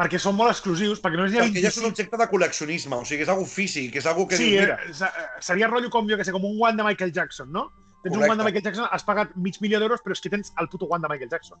[0.00, 1.84] perquè són molt exclusius, perquè hi ha Perquè ja és 25...
[1.84, 4.78] un objecte de col·leccionisme, o sigui, és algo físic, és algo que Sí, dius, mira,
[4.86, 7.66] eh, se- seria rotllo com, jo que sé, com un guant de Michael Jackson, no?
[8.02, 8.26] Tens un Correcte.
[8.30, 10.86] guant de Michael Jackson, has pagat mig milió d'euros, però és que tens el puto
[10.88, 11.58] guant de Michael Jackson.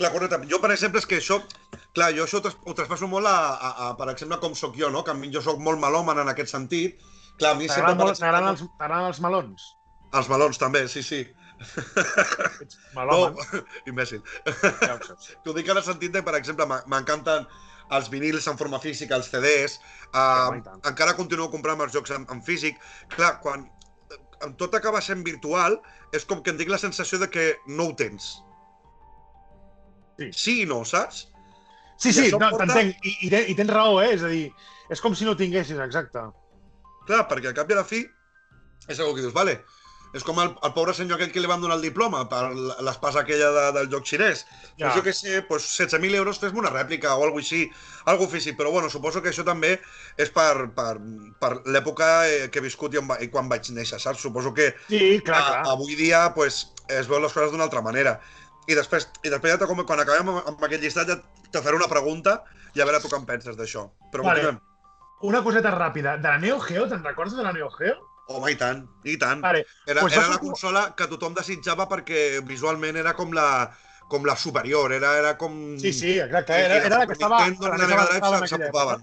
[0.00, 0.38] Clar, correcte.
[0.48, 1.40] Jo, per exemple, és que això...
[1.92, 4.76] Clar, jo això ho tras- ho traspasso molt a, a, a, per exemple, com sóc
[4.78, 5.02] jo, no?
[5.04, 6.96] Que a mi jo sóc molt malòman en aquest sentit.
[7.36, 7.92] Clar, a mi sempre...
[7.92, 8.64] T'agraden els,
[9.10, 9.66] els melons?
[10.16, 11.20] Els melons, també, sí, sí.
[11.60, 14.22] Ets No, melòman, imbècil.
[14.80, 15.34] ja ho saps.
[15.44, 17.44] T'ho dic en el sentit de, per exemple, m'en- m'encanten
[17.90, 19.76] els vinils en forma física, els CDs,
[20.14, 20.62] tant.
[20.86, 22.78] encara continuo comprant els jocs en, en físic.
[23.16, 23.66] Clar, quan
[24.46, 25.78] en tot acaba sent virtual,
[26.16, 28.30] és com que em dic la sensació de que no ho tens.
[30.20, 30.30] Sí.
[30.36, 31.26] Sí i no, saps?
[32.00, 33.04] Sí, I sí, no, porta- t'entenc.
[33.04, 34.14] I, i, I tens raó, eh?
[34.14, 34.46] És a dir,
[34.92, 36.22] és com si no ho tinguessis, exacte.
[37.08, 38.02] Clar, perquè al cap i a la fi
[38.88, 39.58] és algo que dius, vale,
[40.16, 42.42] és com el, el pobre senyor aquell que li van donar el diploma per
[42.82, 44.42] l'espasa aquella de, del joc xinès.
[44.42, 44.56] Ja.
[44.80, 44.88] Ja.
[44.88, 47.62] Pues jo què sé, pues 16.000 euros fes-me una rèplica o alguna així,
[48.10, 49.76] algo físic, però bueno, suposo que això també
[50.18, 50.96] és per, per,
[51.40, 54.22] per l'època eh, que he viscut i, on va, i quan vaig néixer, saps?
[54.24, 55.62] Suposo que Sí, clar, a, clar.
[55.76, 58.18] avui dia pues, es veuen les coses d'una altra manera.
[58.66, 61.78] I després, i després ja com, quan acabem amb, amb aquest llistat ja te faré
[61.78, 62.40] una pregunta
[62.74, 63.86] i a veure tu què en penses d'això.
[64.10, 64.42] Però Vale.
[64.42, 64.60] continuem.
[65.30, 66.16] Una coseta ràpida.
[66.16, 67.98] De la Neo Geo, te'n recordes de la Neo Geo?
[68.30, 69.40] Home, i tant, i tant.
[69.42, 73.46] Vale, Era, Pues era la consola que tothom desitjava perquè visualment era com la,
[74.10, 75.56] com la superior, era, era com...
[75.82, 76.54] sí, sí, exacte.
[76.66, 77.40] Era, era la que estava...
[77.46, 79.02] Nintendo, la Mega Drive s'ocupaven.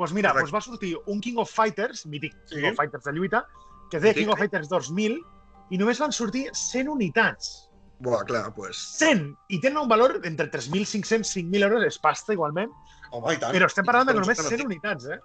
[0.00, 0.50] Pues mira, Correcte.
[0.50, 2.56] pues va sortir un King of Fighters, mític Sí.
[2.56, 3.44] King of Fighters de lluita,
[3.90, 4.14] que es deia.
[4.14, 5.18] King of Fighters 2000,
[5.70, 7.50] i només van sortir 100 unitats.
[8.00, 8.80] Buah, clar, pues...
[8.98, 9.26] 100!
[9.52, 12.72] I tenen un valor entre 3.500 i 5.000 euros, és pasta igualment,
[13.12, 13.52] Home, i tant.
[13.54, 15.20] però estem parlant de només ens 100 estem unitats, eh?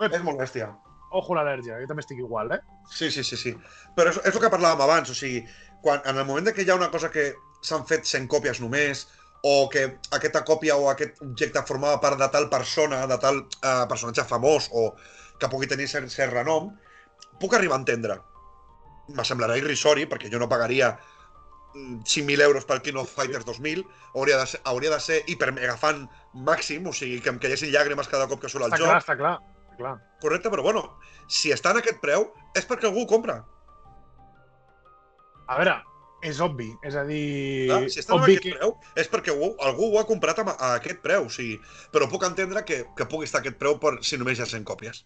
[0.00, 0.72] És molt bèstia.
[1.14, 2.60] Ojo l'al·lèrgia, jo també estic igual, eh?
[2.90, 3.52] Sí, sí, sí, sí.
[3.94, 5.44] Però és, és el que parlàvem abans, o sigui,
[5.84, 7.28] quan, en el moment que hi ha una cosa que
[7.62, 9.06] s'han fet 100 còpies només,
[9.46, 9.84] o que
[10.16, 14.70] aquesta còpia o aquest objecte formava part de tal persona, de tal eh, personatge famós,
[14.72, 14.88] o
[15.38, 16.72] que pugui tenir cert, cert renom,
[17.38, 18.18] puc arribar a entendre.
[19.14, 20.94] Me semblarà irrisori, perquè jo no pagaria
[21.76, 23.84] mm, 5.000 euros pel King of Fighters 2000,
[24.14, 28.26] hauria de ser, hauria de ser hipermegafan màxim, o sigui, que em caiguessin llàgrimes cada
[28.26, 28.88] cop que surt el Està joc.
[28.90, 29.36] clar, està clar.
[29.78, 29.96] Clar.
[30.22, 30.84] Correcte, però bueno,
[31.28, 33.40] si està en aquest preu, és perquè algú ho compra.
[35.50, 35.74] A veure,
[36.24, 36.70] és obvi.
[36.86, 37.24] És a dir,
[37.68, 38.54] Clar, si està en aquest que...
[38.56, 41.58] preu, és perquè algú, algú ho ha comprat a, a aquest preu, o sigui,
[41.92, 44.48] però puc entendre que, que pugui estar a aquest preu per, si només hi ha
[44.54, 45.04] 100 còpies.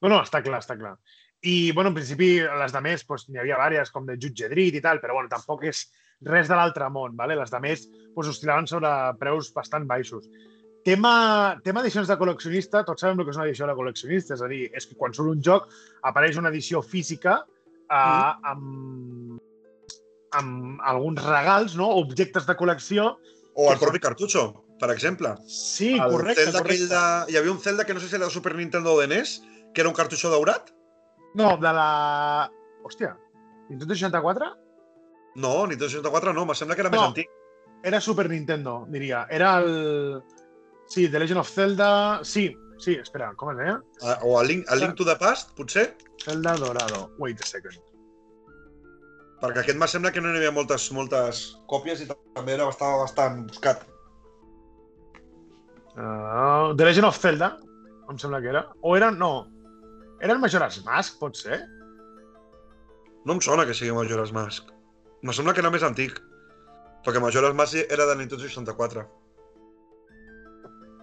[0.00, 0.96] No, no, està clar, està clar.
[1.40, 4.76] I, bueno, en principi, les de més, doncs, n'hi havia diverses, com de Jutge Drit
[4.76, 5.86] i tal, però, bueno, tampoc és
[6.28, 7.36] res de l'altre món, ¿vale?
[7.38, 8.90] Les de més doncs, oscil·laven sobre
[9.20, 10.28] preus bastant baixos.
[10.84, 14.42] Tema, tema edicions de col·leccionista, tots sabem el que és una edició de col·leccionista, és
[14.42, 15.66] a dir, és que quan surt un joc
[16.08, 19.36] apareix una edició física eh, amb,
[20.40, 21.90] amb alguns regals, no?
[22.00, 23.10] objectes de col·lecció.
[23.60, 24.46] O el propi cartutxo,
[24.80, 25.34] per exemple.
[25.52, 26.88] Sí, el correcte, Zelda correcte.
[26.94, 27.04] de...
[27.34, 29.36] Hi havia un Zelda que no sé si era de Super Nintendo o de NES,
[29.74, 30.72] que era un cartutxo daurat.
[31.36, 32.48] No, de la...
[32.88, 33.12] Hòstia,
[33.68, 34.48] Nintendo 64?
[35.36, 36.96] No, Nintendo 64 no, me sembla que era No.
[36.96, 37.28] més antic.
[37.84, 39.26] Era Super Nintendo, diria.
[39.30, 40.22] Era el...
[40.90, 41.90] Sí, The Legend of Zelda...
[42.26, 42.48] Sí,
[42.82, 43.76] sí, espera, com es deia?
[44.02, 47.06] Ah, O a Link, a Link to the Past, potser, Zelda Dorado.
[47.18, 47.78] Wait a second.
[49.40, 51.38] perquè aquest me sembla que no hi havia moltes, moltes
[51.70, 53.86] còpies i també era bastant, bastant buscat.
[55.96, 57.48] Uh, The Legend of Zelda,
[58.10, 58.66] em sembla que era.
[58.82, 59.08] O era...
[59.10, 59.48] No.
[60.20, 61.62] Era el Majora's Mask, pot ser?
[63.24, 64.68] No em sona que sigui Majora's Mask.
[65.24, 66.20] Me sembla que era més antic.
[67.06, 69.06] Perquè Majora's Mask era de Nintendo 64.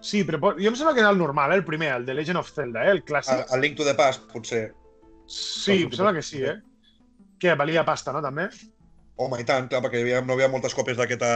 [0.04, 0.58] Sí, però pot...
[0.62, 1.58] jo em sembla que era el normal, eh?
[1.60, 2.96] el primer, el The Legend of Zelda, eh?
[2.96, 3.46] el clàssic.
[3.50, 4.68] a Link to the Past, potser.
[5.26, 6.56] Sí, em sembla que sí, eh?
[7.38, 8.48] Que valia pasta, no, també?
[9.18, 11.30] Home, i tant, clar, perquè hi havia, no hi havia moltes còpies d'aquesta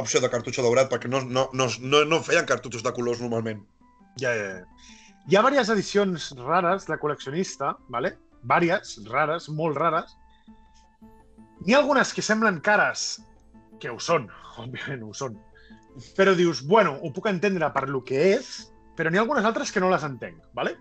[0.00, 3.64] opció de cartutxo daurat, perquè no, no, no, no, no feien cartutxos de colors normalment.
[4.22, 4.92] Ja, ja, ja.
[5.24, 8.14] Hi ha diverses edicions rares de col·leccionista, ¿vale?
[8.46, 10.14] Vàries, rares, molt rares.
[11.64, 13.22] N'hi ha algunes que semblen cares,
[13.82, 14.28] que ho són,
[14.62, 15.38] òbviament ho són.
[16.16, 19.70] Però dius, bueno, ho puc entendre per lo que és, però n'hi ha algunes altres
[19.72, 20.74] que no les entenc, ¿vale?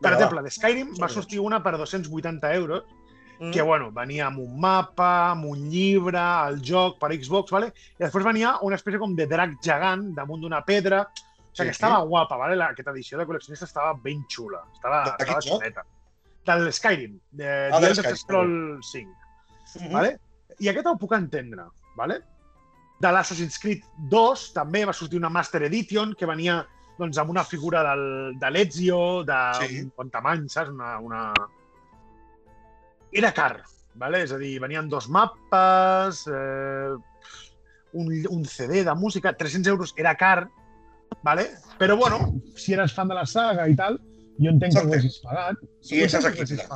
[0.00, 2.84] Per Vinga, exemple, de Skyrim va sortir una per 280 euros,
[3.40, 3.52] Mm.
[3.52, 7.68] que, bueno, venia amb un mapa, amb un llibre, el joc per Xbox, ¿vale?
[7.94, 11.62] i després venia una espècie com de drac gegant damunt d'una pedra, o sigui, Sí,
[11.62, 12.56] que estava guapa, ¿vale?
[12.56, 15.84] La, aquesta edició de col·leccionista estava ben xula, estava, De estava xuleta.
[16.46, 19.16] Del Skyrim, de Ah, The Elder Skyrim, Scroll 5,
[19.76, 19.92] Mhm.
[19.92, 20.18] ¿vale?
[20.58, 21.62] I aquest ho puc entendre,
[21.94, 22.20] ¿vale?
[22.98, 26.60] De l'Assassin's Creed 2 també va sortir una Master Edition que venia
[26.98, 29.82] doncs, amb una figura del, de l'Ezio, de Sí.
[29.84, 30.70] un bon tamany, saps?
[30.74, 31.32] Una, una...
[33.12, 33.62] Era car,
[33.94, 34.24] ¿vale?
[34.26, 36.24] és a dir, venien dos mapes...
[36.26, 36.96] Eh...
[37.92, 40.50] un, un CD de música, 300 euros era car,
[41.22, 41.54] ¿vale?
[41.78, 43.96] Però bueno, si eres fan de la saga i tal,
[44.38, 45.62] jo entenc que ho haguessis pagat.
[45.88, 46.66] I és assequible.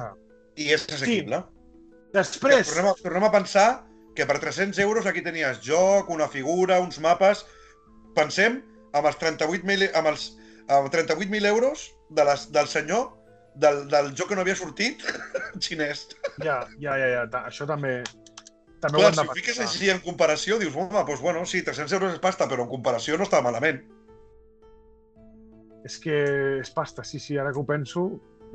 [0.57, 1.43] I és assequible.
[2.17, 3.67] Després, Tornem, a, tornem a pensar
[4.15, 7.47] que per 300 euros aquí tenies joc, una figura, uns mapes...
[8.13, 8.59] Pensem
[8.93, 10.27] amb els 38.000 amb els
[10.69, 13.07] amb 38.000 euros de les, del senyor
[13.55, 15.01] del, del joc que no havia sortit
[15.65, 16.09] xinès.
[16.45, 18.03] ja, ja, ja, ja, això també...
[18.83, 21.45] També ho Clar, hem de si ho fiques així en comparació, dius, home, doncs bueno,
[21.47, 23.79] sí, 300 euros és pasta, però en comparació no està malament.
[25.87, 26.17] És que
[26.59, 28.09] és pasta, sí, sí, ara que ho penso,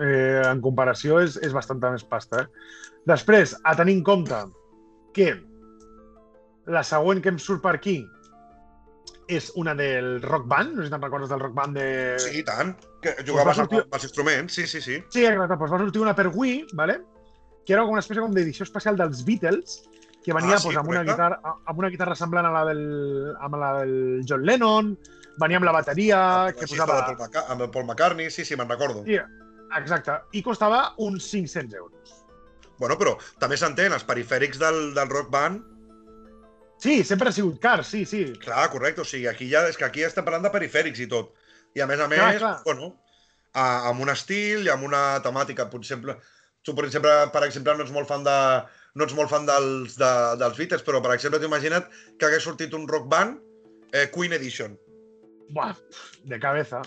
[0.03, 2.43] eh, en comparació és, és bastanta més pasta.
[2.43, 2.99] Eh?
[3.07, 4.41] Després, a tenir en compte
[5.17, 5.31] que
[6.71, 7.97] la següent que em surt per aquí
[9.27, 11.87] és una del Rock Band, no sé si te'n recordes del Rock Band de...
[12.23, 12.73] Sí, i tant.
[13.03, 15.01] Que jugaves va sortir- amb, els instruments, sí, sí, sí.
[15.11, 17.01] Sí, exacte, doncs va sortir una per Wii, ¿vale?
[17.67, 19.73] que era com una espècie com d'edició especial dels Beatles,
[20.23, 22.79] que venia Ah, sí, pues, amb, una guitarra, amb una guitarra semblant a la del,
[23.43, 24.93] amb la del John Lennon,
[25.43, 27.01] venia amb la bateria, el que posava...
[27.09, 29.03] Paul Maca- amb el Paul McCartney, sí, sí, me'n recordo.
[29.03, 29.19] Sí,
[29.81, 32.16] exacte, i costava uns 500 euros.
[32.77, 35.63] Bueno, però també s'entén, els perifèrics del, del rock band,
[36.77, 38.19] Sí, sempre ha sigut car, sí, sí.
[38.37, 41.31] clar, correcte, o sigui, aquí ja, és que aquí estem parlant de perifèrics i tot.
[41.73, 42.51] I a més a més, Clar, clar.
[42.67, 42.91] bueno,
[43.57, 46.13] a, amb un estil i amb una temàtica, per exemple,
[46.61, 48.35] tu, per exemple, per exemple, no ets molt fan de,
[48.93, 52.45] no ets molt fan dels, de, dels Beatles, però, per exemple, t'ho imagina't que hagués
[52.45, 53.39] sortit un rock band
[53.97, 54.77] eh, Queen Edition.
[55.57, 55.73] Buah,
[56.29, 56.83] de cabeza.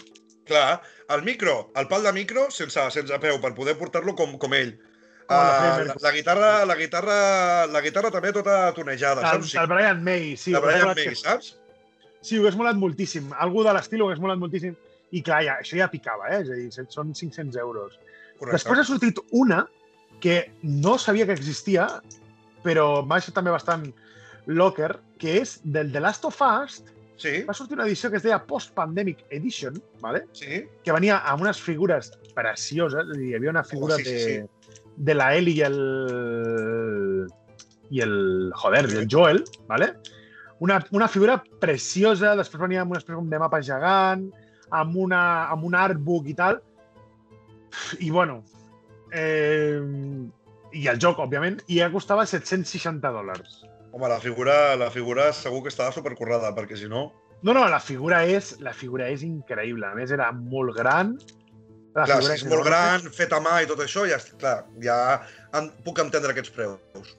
[0.46, 0.80] Clar,
[1.16, 4.76] el micro, el pal de micro sense, sense peu, per poder portar-lo com, com ell.
[5.30, 7.16] Com la Uh, Freddie la, la, guitarra, la, guitarra,
[7.70, 9.54] la guitarra també tota tonejada, El, saps?
[9.62, 10.54] el Brian May, sí.
[10.58, 11.52] hagués Brian May, saps?
[12.20, 13.30] Sí, ho hagués molat moltíssim.
[13.38, 14.74] Algú de l'estil ho hagués molat moltíssim.
[15.14, 16.40] I clar, ja, això ja picava, eh?
[16.42, 17.94] És a dir, són 500 euros.
[18.40, 18.56] Correcte.
[18.56, 19.64] Després ha sortit una
[20.20, 21.86] que no sabia que existia,
[22.66, 23.86] però m'ha deixat també bastant
[24.50, 26.82] locker, que és del The Last of Us.
[27.20, 30.24] Sí, Va sortir una edició que es deia Post-Pandemic Edition, ¿vale?
[30.32, 30.62] sí.
[30.82, 34.38] que venia amb unes figures precioses, és a dir, hi havia una figura sí, sí,
[34.40, 35.78] de, de la Ellie i el...
[37.90, 38.16] i el...
[38.54, 39.94] joder, i el Joel, ¿vale?
[40.60, 44.26] Una, una figura preciosa, després venia amb una espècie com de mapa gegant,
[44.76, 46.60] amb, una, amb un artbook i tal.
[48.04, 48.42] I bueno,
[49.16, 49.80] eh,
[50.76, 53.62] i el joc, òbviament, i ja costava 760 dòlars.
[53.90, 57.08] Home, la figura, la figura segur que estava supercorrada, perquè si no...
[57.40, 59.88] No, no, la figura és, la figura és increïble.
[59.88, 61.14] A més, era molt gran.
[61.96, 64.60] La Clar, figura si és molt gran, fet a mà i tot això, ja, clar,
[64.84, 64.96] ja
[65.58, 67.10] en, puc entendre aquests preus.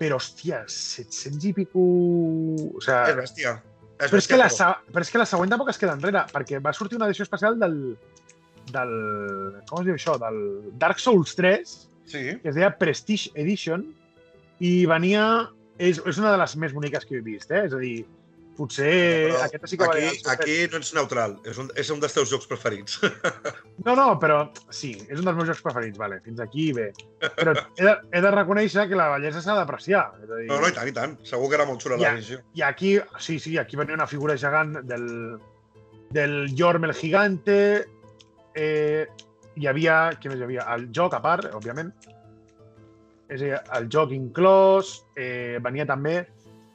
[0.00, 1.82] Però, hòstia, 700 i pico...
[2.70, 3.56] O sigui, És bèstia.
[4.00, 5.96] És però, és que bèstia, la, se- però és que la següent tampoc es queda
[5.98, 7.74] enrere, perquè va sortir una edició especial del...
[8.70, 8.94] del
[9.68, 10.14] com es diu això?
[10.22, 10.38] Del
[10.80, 11.74] Dark Souls 3,
[12.10, 13.84] Sí, que es deia Prestige Edition,
[14.62, 15.26] i venia...
[15.80, 17.62] És, és una de les més boniques que he vist, eh?
[17.66, 18.02] És a dir,
[18.60, 18.90] potser
[19.30, 22.12] Però aquesta sí que aquí, seu aquí no ets neutral, és un, és un dels
[22.16, 22.98] teus jocs preferits.
[23.86, 26.90] No, no, però sí, és un dels meus jocs preferits, vale, fins aquí bé.
[27.38, 30.02] Però he de, he de reconèixer que la bellesa s'ha d'apreciar.
[30.20, 31.14] Dir, No, no, i tant, i tant.
[31.24, 32.12] Segur que era molt xula Ja.
[32.12, 32.42] l'edició.
[32.60, 35.08] I aquí, sí, sí, aquí venia una figura gegant del,
[36.12, 37.56] del Yorm el Gigante.
[38.54, 39.06] Eh,
[39.56, 40.68] hi havia, què més hi havia?
[40.76, 41.94] El joc a part, òbviament.
[43.30, 44.92] És a dir, el joc inclòs.
[45.16, 46.18] Eh, venia també,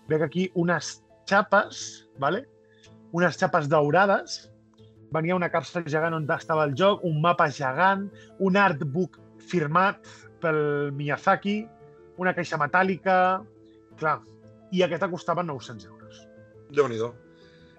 [0.09, 0.95] veig aquí, unes
[1.29, 2.45] xapes, ¿vale?
[3.15, 4.51] unes xapes daurades.
[5.15, 8.09] Venia una capsa gegant on estava el joc, un mapa gegant,
[8.39, 10.01] un artbook firmat
[10.43, 11.61] pel Miyazaki,
[12.17, 13.43] una caixa metàl·lica...
[13.95, 14.17] Clar,
[14.75, 16.25] i aquesta costava 900 euros.
[16.75, 16.99] déu nhi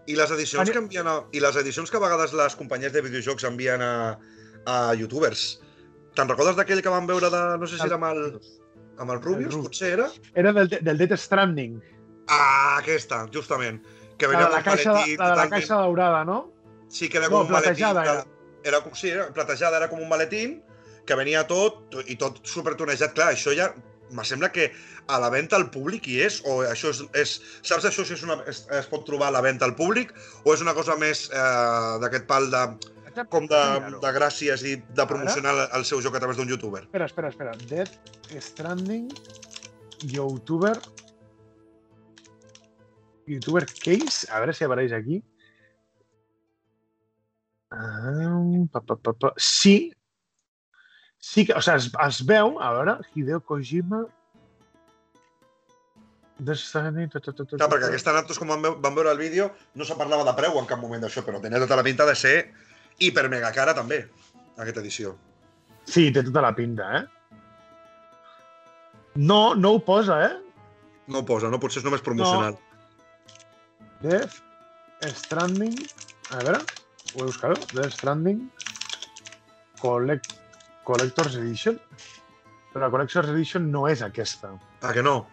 [0.07, 2.93] I les edicions Ani- que envien a, i les edicions que a vegades les companyies
[2.95, 4.17] de videojocs envien a,
[4.65, 5.61] a youtubers.
[6.15, 8.41] Te'n recordes d'aquell que vam veure de, no sé si era amb el,
[8.97, 9.67] amb el Rubius, Rubius.
[9.67, 10.09] potser era?
[10.35, 11.83] Era del, del Death Stranding,
[12.29, 13.83] Ah, aquesta, justament.
[14.19, 16.53] Que la venia de la, un caixa, maletí la de la totalment- caixa daurada, no?
[16.89, 17.83] Sí, que era No, com un maletí.
[17.83, 18.25] era.
[18.65, 20.63] era com, sí, era, platejada era com un maletín
[21.07, 23.13] que venia tot i tot supertonejat.
[23.15, 23.73] Clar, això ja
[24.11, 24.73] me sembla que
[25.09, 28.23] a la venda al públic hi és, o això és, és saps això si és
[28.27, 30.13] una, es, es pot trobar a la venda al públic,
[30.45, 32.65] o és una cosa més eh, d'aquest pal de,
[33.31, 33.61] com de,
[34.03, 36.83] de gràcies i de promocionar el seu joc a través d'un youtuber?
[36.89, 37.55] Espera, espera, espera.
[37.71, 37.95] Death
[38.41, 39.09] Stranding,
[40.03, 40.79] youtuber...
[43.27, 45.21] Youtuber case, a veure si apareix aquí.
[47.75, 48.39] Ah,
[48.73, 49.33] pa, pa, pa, pa.
[49.37, 49.91] Sí,
[51.19, 54.05] sí que, o sigui, es, es veu, a veure, Hideo Kojima...
[56.37, 57.89] Ta, ta, ta, ta, Clar, perquè ta.
[57.89, 60.67] aquesta nosaltres, com vam, veu- vam veure el vídeo, no se parlava de preu en
[60.69, 62.35] cap moment d'això, però tenia tota la pinta de ser
[63.01, 64.03] hiper mega cara també,
[64.61, 65.15] aquesta edició.
[65.89, 67.03] Sí, té tota la pinta, eh?
[69.17, 70.35] No, no ho posa, eh?
[71.09, 71.57] No ho posa, no?
[71.63, 72.59] Potser és només promocional.
[74.03, 74.41] Death
[75.15, 75.77] Stranding...
[76.35, 76.59] A veure,
[77.15, 77.63] ho he buscat.
[77.73, 78.43] Death Stranding
[79.81, 80.35] Collect...
[80.87, 81.79] Collector's Edition.
[82.73, 84.53] Però la Collector's Edition no és aquesta.
[84.83, 85.25] Ah, que no?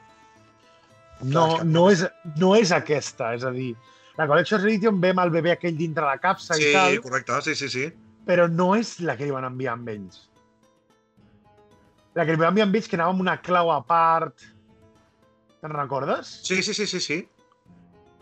[1.23, 2.03] No, no, és,
[2.41, 3.73] no és aquesta, és a dir,
[4.17, 7.37] la Collector's Edition ve amb el bebè aquell dintre la capsa Sí, i tal, correcte,
[7.45, 7.85] sí, sí, sí.
[8.27, 10.25] però no és la que li van enviar amb ells.
[12.17, 14.49] La que li van enviar amb ells que anava amb una clau a part...
[15.63, 16.27] Te'n recordes?
[16.43, 17.21] Sí, sí, sí, sí, sí.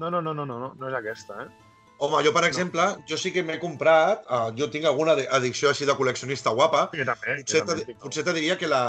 [0.02, 1.49] No, no, no, no, no, no, no és aquesta, eh?
[2.02, 5.86] Home, jo, per exemple, jo sí que m'he comprat, uh, jo tinc alguna addicció així
[5.86, 8.80] de col·leccionista guapa, Jo també, potser, te, potser te diria que la,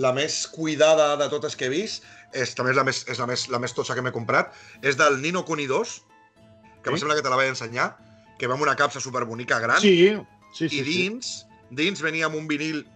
[0.00, 3.26] la més cuidada de totes que he vist, és, també és la més, és la
[3.28, 5.92] més, la més totxa que m'he comprat, és del Nino Kuni 2,
[6.80, 6.94] que Sí.
[6.94, 7.90] em sembla que te la vaig ensenyar,
[8.40, 10.16] que va amb una capsa superbonica gran, Sí,
[10.56, 10.80] sí, sí.
[10.80, 11.34] i dins,
[11.68, 12.86] dins venia amb un vinil,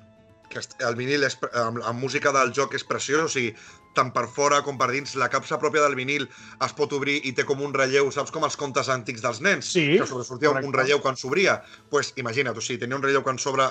[0.50, 3.54] que el vinil és, amb, amb música del joc és preciós, o sigui,
[3.96, 6.26] tant per fora com per dins, la capsa pròpia del vinil
[6.64, 9.70] es pot obrir i té com un relleu, saps com els contes antics dels nens?
[9.72, 11.58] Sí, que sobresortia un, relleu quan s'obria.
[11.62, 13.70] Doncs pues, imagina't, o sigui, tenia un relleu quan s'obre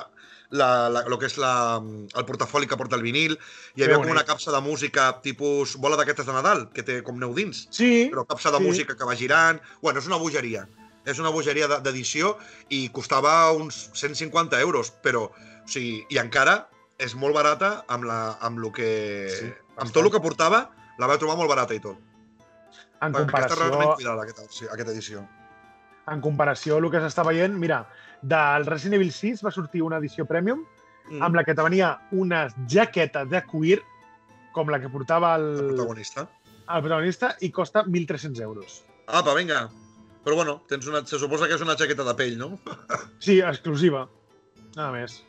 [0.50, 3.38] la, la, el que és la, el portafoli que porta el vinil,
[3.76, 7.18] hi havia com una capsa de música tipus bola d'aquestes de Nadal, que té com
[7.22, 8.64] neu dins, Sí, però capsa de sí.
[8.66, 9.62] música que va girant...
[9.82, 10.66] Bueno, és una bogeria.
[11.06, 12.32] És una bogeria de- d'edició
[12.74, 15.28] i costava uns 150 euros, però,
[15.66, 16.68] o sigui, i encara
[17.01, 21.07] és molt barata amb, la, amb, lo que, Sí, amb tot el que portava, la
[21.09, 21.97] vaig trobar molt barata i tot.
[23.01, 25.26] en Perquè Aquesta realment comparació, cuidada, aquesta, sí, aquesta edició.
[26.07, 27.88] en comparació el que s'està veient, mira,
[28.22, 30.63] del Resident Evil 6 va sortir una edició premium
[31.07, 31.22] Mm.
[31.22, 33.84] amb la que te venia una jaqueta de cuir
[34.53, 36.28] com la que portava el, El protagonista.
[36.68, 38.84] el protagonista i costa 1.300 euros.
[39.05, 39.70] Apa, vinga.
[40.24, 42.57] Però bueno, tens una, se suposa que és una jaqueta de pell, no?
[43.20, 44.07] Sí, exclusiva.
[44.76, 45.24] Nada més.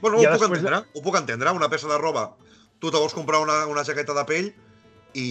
[0.00, 1.52] Bueno, ho Ja puc després de- entendre, ho puc entendre.
[1.56, 2.30] Una peça de roba,
[2.78, 4.50] tu te vols comprar una, una jaqueta de pell
[5.14, 5.26] i,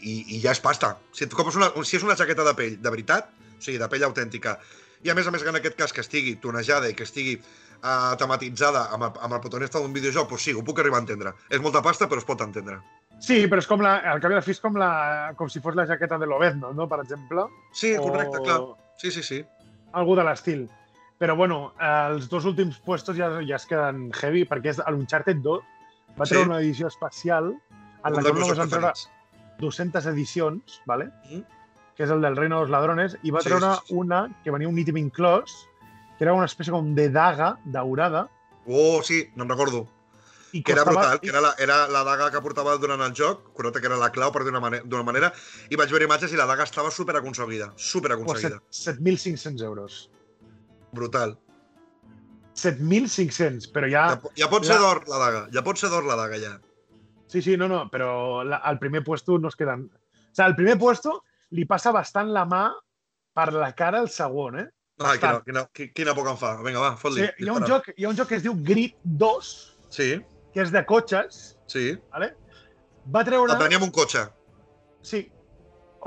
[0.00, 0.94] i, i ja és pasta.
[1.12, 3.28] Si, et compres una, si és una jaqueta de pell de veritat,
[3.58, 4.56] o sigui, de pell autèntica,
[5.02, 7.36] i a més a més que en aquest cas que estigui tonejada i que estigui
[7.36, 11.04] uh, tematitzada amb el, amb el protagonista d'un videojoc, doncs sí, ho puc arribar a
[11.04, 11.34] entendre.
[11.50, 12.78] És molta pasta, però es pot entendre.
[13.22, 14.92] Sí, però és com la, al cap i a la fi és com, la,
[15.38, 16.88] com si fos la jaqueta de Lobezno, no?
[16.90, 17.44] per exemple.
[17.74, 18.60] Sí, correcte, o clar.
[18.98, 19.42] Sí, sí, sí.
[19.92, 20.64] Algú de l'estil.
[21.22, 25.60] Però bueno, els dos últims puestos ja, ja es queden heavy perquè és l'Uncharted 2
[26.18, 26.32] va Sí.
[26.34, 29.10] treure una edició especial en la dels només jocs van treure preferits.
[29.62, 31.10] 200 edicions, ¿vale?
[31.30, 31.44] Mhm.
[31.94, 33.94] que és el del Reino de los Ladrones, i va Sí, treure sí, sí.
[33.94, 35.52] una que venia un ítem inclòs,
[36.18, 38.28] que era una espècie com de daga daurada,
[38.66, 39.86] Oh, sí, no em recordo.
[40.52, 41.00] i que era costava...
[41.12, 43.96] brutal, que era la, era la daga que portava durant el joc, correcte, que era
[43.96, 45.32] la clau per d'una mane d'una manera,
[45.70, 48.60] i vaig veure imatges i la daga estava super aconseguida, super aconseguida.
[48.70, 50.10] 7.500 euros.
[50.92, 51.36] Brutal.
[52.54, 54.04] 7.500, però ja...
[54.12, 56.52] Ja, ja pot ser la- d'or la daga, ja pot ser d'or la daga, ja.
[57.32, 59.86] Sí, sí, no, no, però la, al primer puesto no es queden...
[59.88, 61.22] O sigui, al primer puesto
[61.56, 62.66] li passa bastant la mà
[63.36, 64.66] per la cara al segon, eh?
[65.02, 66.52] Ai, quina, quina, qui- quina por que em fa.
[66.62, 67.24] Vinga, va, fot-li.
[67.24, 69.52] sigui, hi, ha un joc, hi ha un joc que es diu Grid 2,
[69.92, 70.10] Sí,
[70.54, 71.96] que és de cotxes, sí.
[72.12, 72.30] ¿vale?
[73.12, 73.56] Va treure...
[73.56, 74.26] Et veníem un cotxe.
[75.04, 75.24] Sí.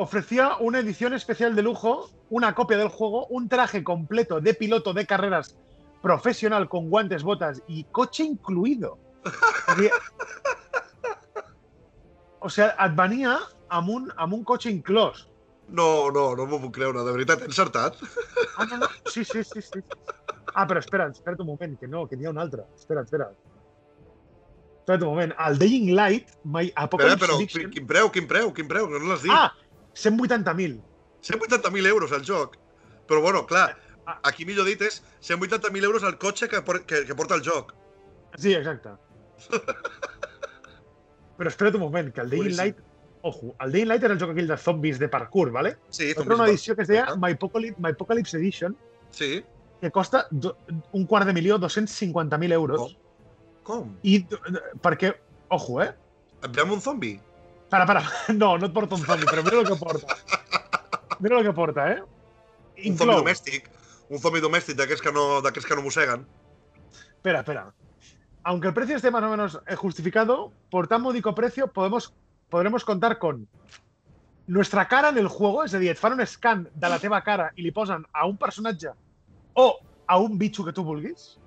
[0.01, 4.93] Ofrecía una edición especial de lujo, una copia del juego, un traje completo de piloto
[4.93, 5.55] de carreras
[6.01, 8.97] profesional con guantes, botas y coche incluido.
[12.45, 13.39] O sigui et venia
[13.73, 15.23] amb un, amb un cotxe inclòs.
[15.73, 17.97] No, no, no m'ho puc creure, de veritat, he encertat.
[18.55, 18.89] Ah, no, no.
[19.09, 19.81] Sí, sí, sí, sí.
[20.53, 22.67] Ah, però espera, espera't un moment, que no, que n'hi ha un altre.
[22.77, 23.31] Espera, espera.
[24.83, 25.33] Espera't un moment.
[25.47, 27.71] El Dying Light, My Però, Apocalypse però, Edition...
[27.73, 29.33] quin preu, quin preu, quin preu, que no l'has dit.
[29.33, 29.49] Ah,
[29.97, 30.77] 180.000.
[31.25, 32.57] 180.000 euros el joc.
[33.07, 34.19] Però bueno, clar, Ah.
[34.21, 37.73] aquí millor dit és 180.000 euros el cotxe que, que, que porta el joc.
[38.37, 38.89] Sí, exacte.
[41.37, 42.55] Però espera't un moment, que el Dying.
[42.55, 42.77] Light...
[43.25, 45.77] Ojo, el Dying Light era el joc aquell de zombies de parkour, ¿vale?
[45.89, 47.07] Sí, Va treure una edició que es deia.
[47.17, 48.77] My Apocalypse, My Apocalypse Edition,
[49.09, 49.43] Sí.
[49.81, 50.55] que costa do,
[50.93, 52.95] un quart de milió, 250.000 euros.
[53.63, 53.95] Com?
[54.03, 55.15] I d- d- perquè,
[55.49, 55.89] ojo, eh?
[56.43, 57.19] Et ve amb un zombi?
[57.71, 58.03] Para, para.
[58.37, 60.15] No, no et porta un zombie, però mira el que porta.
[61.19, 62.01] Mira el que porta, eh?
[62.85, 63.69] Un zombi domèstic.
[64.09, 66.25] Un zombi domèstic d'aquests que, no, que no mosseguen.
[67.15, 67.73] Espera, espera.
[68.43, 72.13] Aunque el precio esté más o menos eh, justificado, por tan módico precio podemos,
[72.49, 73.47] podremos contar con
[74.47, 77.23] nuestra cara en el juego, és a dir, et fan un scan de la teva
[77.25, 78.91] cara i li posen a un personatge
[79.57, 81.39] o a un bitxo que tu vulguis,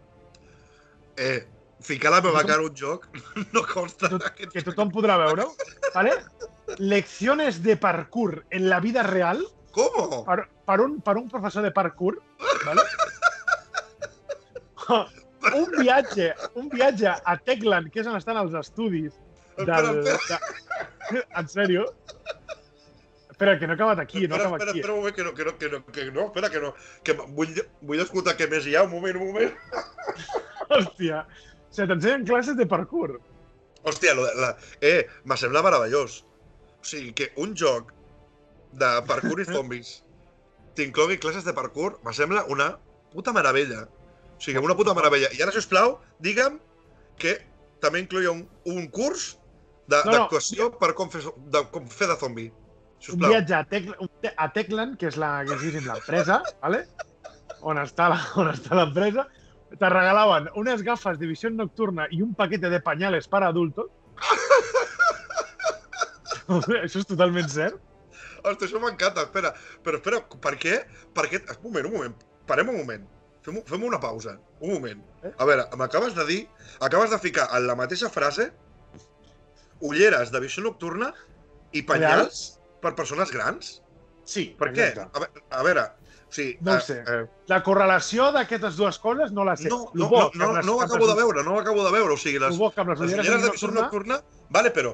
[1.18, 1.46] Eh,
[1.80, 3.06] ficar la meva cara a un joc
[3.54, 4.08] no costa.
[4.08, 5.46] Tot- que tothom podrà veure,
[5.94, 6.12] ¿vale?
[6.78, 9.42] Lecciones de parkour en la vida real
[9.76, 10.24] Com?
[10.26, 12.18] per, per, un, per un professor de parkour,
[12.64, 12.82] ¿vale?
[15.60, 19.12] un viatge, un viatge a Techland, que és on estan els estudis
[19.58, 20.06] Espera, del...
[20.14, 20.38] espera.
[21.10, 21.24] De...
[21.40, 21.86] En sèrio?
[23.38, 24.80] espera, que no ha acabat aquí, no espera, acabat espera, aquí.
[24.80, 27.14] espera un moment, que no, que no, que no, que no, espera, que no, que
[27.36, 29.52] vull, vull escoltar què més hi ha, un moment, un moment.
[30.74, 31.22] Hòstia.
[31.22, 33.20] O sigui, t'ensenyen classes de parkour.
[33.86, 34.50] Hòstia, lo de, la,
[34.82, 36.24] eh, me sembla meravellós.
[36.82, 37.94] O sigui, que un joc
[38.72, 40.02] de parkour i zombis
[40.78, 42.76] t'inclogui classes de parkour, me sembla una
[43.12, 43.88] puta meravella.
[44.36, 45.26] O sigui, una puta meravella.
[45.34, 46.60] I ara, sisplau, digue'm
[47.18, 47.32] que
[47.82, 49.32] també incloïa un, un curs
[49.88, 50.12] de- No, no.
[50.18, 52.46] d'actuació per com fer, de, com fer de zombi.
[52.52, 53.30] Un Sisplau.
[53.30, 56.84] viatge a, Tec un te- a Techland, que és la, que és l'empresa, ¿vale?
[57.62, 59.26] on està la- on està l'empresa,
[59.78, 63.86] te regalaven unes gafes de visió nocturna i un paquete de pañales para adultos.
[66.48, 67.76] Això és totalment cert.
[68.44, 69.52] Ostres, això m'encanta, espera.
[69.84, 70.78] Però espera, per què?
[71.14, 71.42] Per què?
[71.58, 72.14] Un moment, un moment.
[72.46, 73.06] Parem un moment.
[73.44, 74.36] Fem, fem una pausa.
[74.60, 75.02] Un moment.
[75.24, 75.32] Eh?
[75.38, 76.40] A veure, m'acabes de dir...
[76.80, 78.50] Acabes de ficar en la mateixa frase
[79.80, 81.12] ulleres de visió nocturna
[81.76, 83.78] i penyals per persones grans?
[84.28, 84.90] Sí, Per què?
[85.06, 85.84] A veure, a veure
[86.28, 86.96] o sigui, No ho eh, sé.
[87.08, 89.70] Eh, La correlació d'aquestes dues coses no la sé.
[89.72, 91.92] no, no, no, no, les- no ho acabo les- de veure, no ho acabo de
[91.94, 92.12] veure.
[92.12, 93.80] O sigui, les, bo les les ulleres de visió nocturna...
[93.80, 94.20] nocturna...
[94.50, 94.92] Vale, però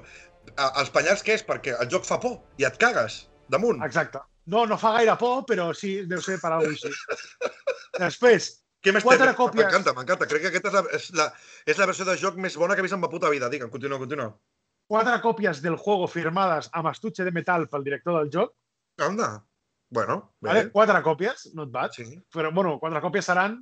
[0.79, 1.43] els penyals què és?
[1.47, 3.83] Perquè el joc fa por i et cagues damunt.
[3.87, 4.21] Exacte.
[4.47, 7.51] No, no fa gaire por, però sí, deu ser per alguna cosa així.
[8.05, 8.53] Després,
[8.85, 9.37] Què més Quatre té?
[9.39, 9.65] còpies.
[9.65, 10.27] M'encanta, m'encanta.
[10.29, 11.27] Crec que aquesta és la, és, la,
[11.73, 13.49] és la versió de joc més bona que he vist en ma puta vida.
[13.49, 14.35] Digue'm, continua, continua.
[14.87, 18.53] quatre còpies del juego firmades amb estuche de metal pel director del joc.
[19.01, 19.31] Anda.
[19.89, 20.49] Bueno, bé.
[20.51, 20.67] Vale?
[20.75, 21.97] Quatre còpies, not bad.
[21.97, 22.05] Sí.
[22.29, 23.57] Però, bueno, quatre còpies seran,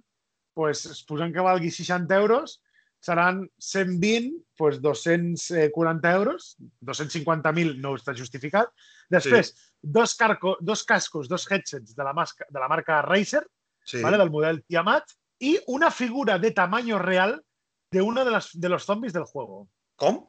[0.59, 2.59] pues, posant que valgui 60 euros,
[2.99, 8.74] seran 120, pues, 240 euros, 250.000 no està justificat.
[9.11, 13.47] Després, dos, carco, dos cascos, dos headsets de la, masca, de la marca Razer,
[13.85, 14.01] Sí.
[14.01, 14.16] ¿vale?
[14.16, 15.05] del model Tiamat,
[15.41, 17.45] y una figura de tamaño real
[17.91, 19.68] de uno de, las, de los zombies del juego.
[19.99, 20.20] Com?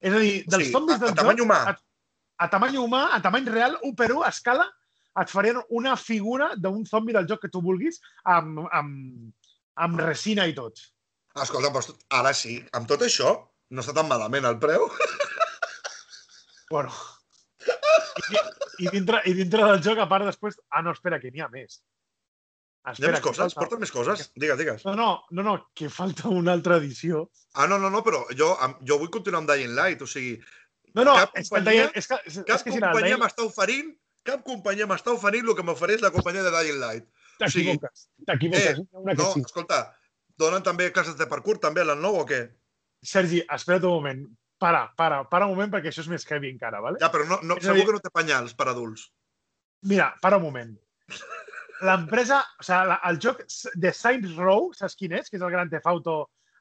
[0.00, 1.58] És a dir, dels sí, zombies a, del a tamany joc, humà.
[1.66, 1.74] a,
[2.38, 4.68] a tamany humà, a tamany real, 1 per 1, a escala,
[5.20, 9.34] et farien una figura d'un zombi del joc que tu vulguis amb, amb,
[9.82, 10.78] amb resina i tot.
[11.42, 13.34] Escolta, doncs, ara sí, amb tot això,
[13.74, 14.86] no està tan malament el preu.
[16.70, 16.94] Bueno.
[18.18, 20.58] I, i, dintre, I dintre del joc, a part, després...
[20.70, 21.78] Ah, no, espera, que n'hi ha més.
[22.82, 23.38] Hi ha Espera, més que coses?
[23.54, 24.24] falta- Porten més coses?
[24.36, 24.84] Digues, digues.
[24.88, 27.28] No, no, no, no, que falta una altra edició.
[27.54, 28.50] Ah, no, no, no, però jo,
[28.88, 30.36] jo vull continuar amb Dying Light, o sigui,
[30.94, 33.16] No, no, Cap és que, companyia- Dying- és que, és, cap és que si companyia
[33.22, 33.94] m'està oferint
[34.28, 37.06] cap companyia m'està oferint el que m'ofereix la companyia de Dying Light.
[37.40, 38.78] o sigui, T'equivoques, t'equivoques.
[38.82, 39.40] eh, una que No, sí.
[39.40, 39.78] escolta,
[40.36, 42.42] donen també classes de parkour també a l'en nou o què?
[43.02, 44.20] Sergi, espera't un moment.
[44.62, 47.00] Para, para, para un moment perquè això és més heavy encara, ¿vale?
[47.02, 49.08] Ja, però no, no, És segur dir- que no té penyals per adults.
[49.90, 50.76] Mira, para un moment.
[51.82, 53.40] L'empresa, o sigui, la, el joc
[53.82, 55.26] de Saints Row, saps quin és?
[55.30, 56.14] Que és el Grand Theft Auto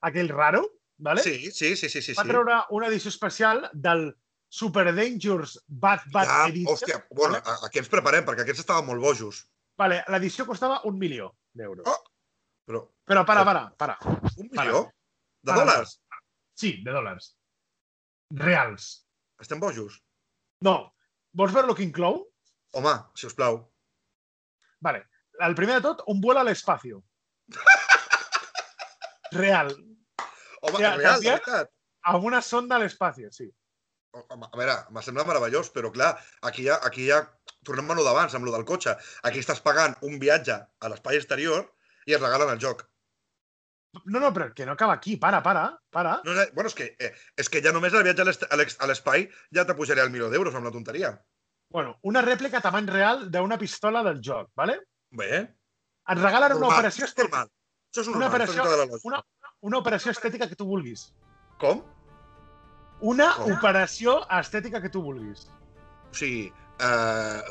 [0.08, 0.64] aquell raro,
[0.98, 1.22] ¿vale?
[1.22, 2.16] Sí, sí, sí, sí, sí.
[2.18, 2.32] Va sí.
[2.34, 4.08] treure una edició especial del
[4.50, 6.74] Super Dangerous Bad Bad Ja, Edition.
[6.74, 7.60] hòstia, bueno, vale?
[7.68, 9.44] aquí ens preparem, perquè aquests estaven molt bojos.
[9.78, 11.86] Vale, l'edició costava un milió d'euros.
[11.86, 12.02] Oh.
[12.66, 13.98] Però, Però para, para, para.
[14.38, 14.66] un Para.
[14.66, 14.82] milió?
[15.42, 16.00] De Para, dòlars?
[16.58, 17.36] Sí, de dòlars.
[18.32, 19.06] Reals.
[19.42, 20.02] Estem bojos?
[20.62, 20.94] No.
[21.34, 22.22] Vols veure el que inclou?
[22.78, 23.62] Home, si us plau.
[24.82, 25.06] Vale.
[25.42, 27.02] El primer de tot, un vuelo a l'espacio.
[29.32, 29.72] Real.
[30.62, 31.72] Home, Ja, real, de veritat.
[32.12, 33.48] Amb una sonda a l'espacio, sí.
[34.12, 36.12] Home, a veure, m'ha semblat meravellós, però clar,
[36.48, 37.22] aquí ja, aquí ja
[37.66, 38.98] tornem a lo d'abans, amb lo del cotxe.
[39.28, 41.64] Aquí estàs pagant un viatge a l'espai exterior
[42.06, 42.84] i et regalen el joc.
[44.06, 45.18] No, no, però que no acaba aquí.
[45.18, 46.22] Para, para, para.
[46.24, 49.66] No, no, bueno, és que, eh, és que ja només el viatge a l'espai ja
[49.68, 51.10] te pujaré el milió d'euros amb la tonteria.
[51.72, 54.80] Bueno, una rèplica a tamany real d'una pistola del joc, ¿vale?
[55.12, 55.42] Bé,
[56.12, 57.50] Et regalen una normal, operació això és estètica, normal.
[57.92, 59.00] Això és Una normal, operació- la lògica.
[59.12, 59.22] una,
[59.62, 61.14] una operació estètica que tu vulguis.
[61.60, 61.84] Com?
[63.02, 63.52] Una Com?
[63.54, 65.48] operació estètica que tu vulguis.
[66.12, 67.42] O sigui, eh...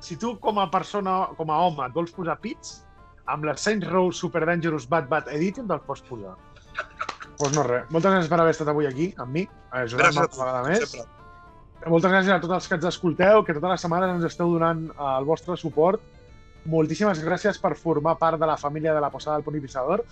[0.00, 2.85] Si tu, com a persona, com a home, et vols posar pits,
[3.32, 6.36] amb la Saints Row Super Dangerous Bad Bad Edition te'ls pots posar.
[6.36, 7.84] Doncs pues no res.
[7.92, 9.44] Moltes gràcies per haver estat avui aquí, amb mi,
[9.76, 10.90] ajudant-me gràcies una vegada més.
[10.90, 11.90] sempre.
[11.92, 14.86] Moltes gràcies a tots els que ens escolteu, que totes les setmanes ens esteu donant
[14.88, 16.00] eh, el vostre suport.
[16.66, 20.02] Moltíssimes gràcies per formar part de la família de la Posada del Pissador.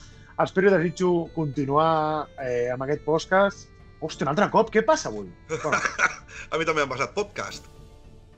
[0.44, 3.70] Espero i desitjo continuar eh, amb aquest podcast.
[4.04, 5.30] Hòstia, un altre cop, què passa avui?
[5.48, 5.80] Bueno,
[6.52, 7.70] A mi també m'ha passat podcast.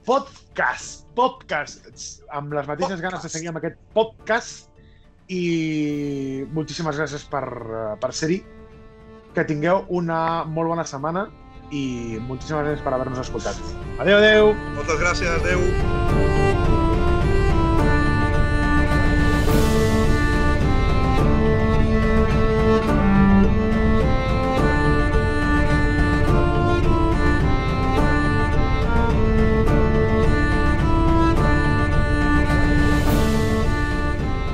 [0.07, 1.89] podcast, podcast,
[2.31, 4.66] amb les mateixes ganes de seguir amb aquest podcast
[5.29, 8.43] i moltíssimes gràcies per, eh, per ser-hi.
[9.35, 11.27] Que tingueu una molt bona setmana
[11.71, 13.61] i moltíssimes gràcies per haver-nos escoltat.
[13.99, 14.55] Adéu, adéu!
[14.79, 16.36] Moltes gràcies, adeu.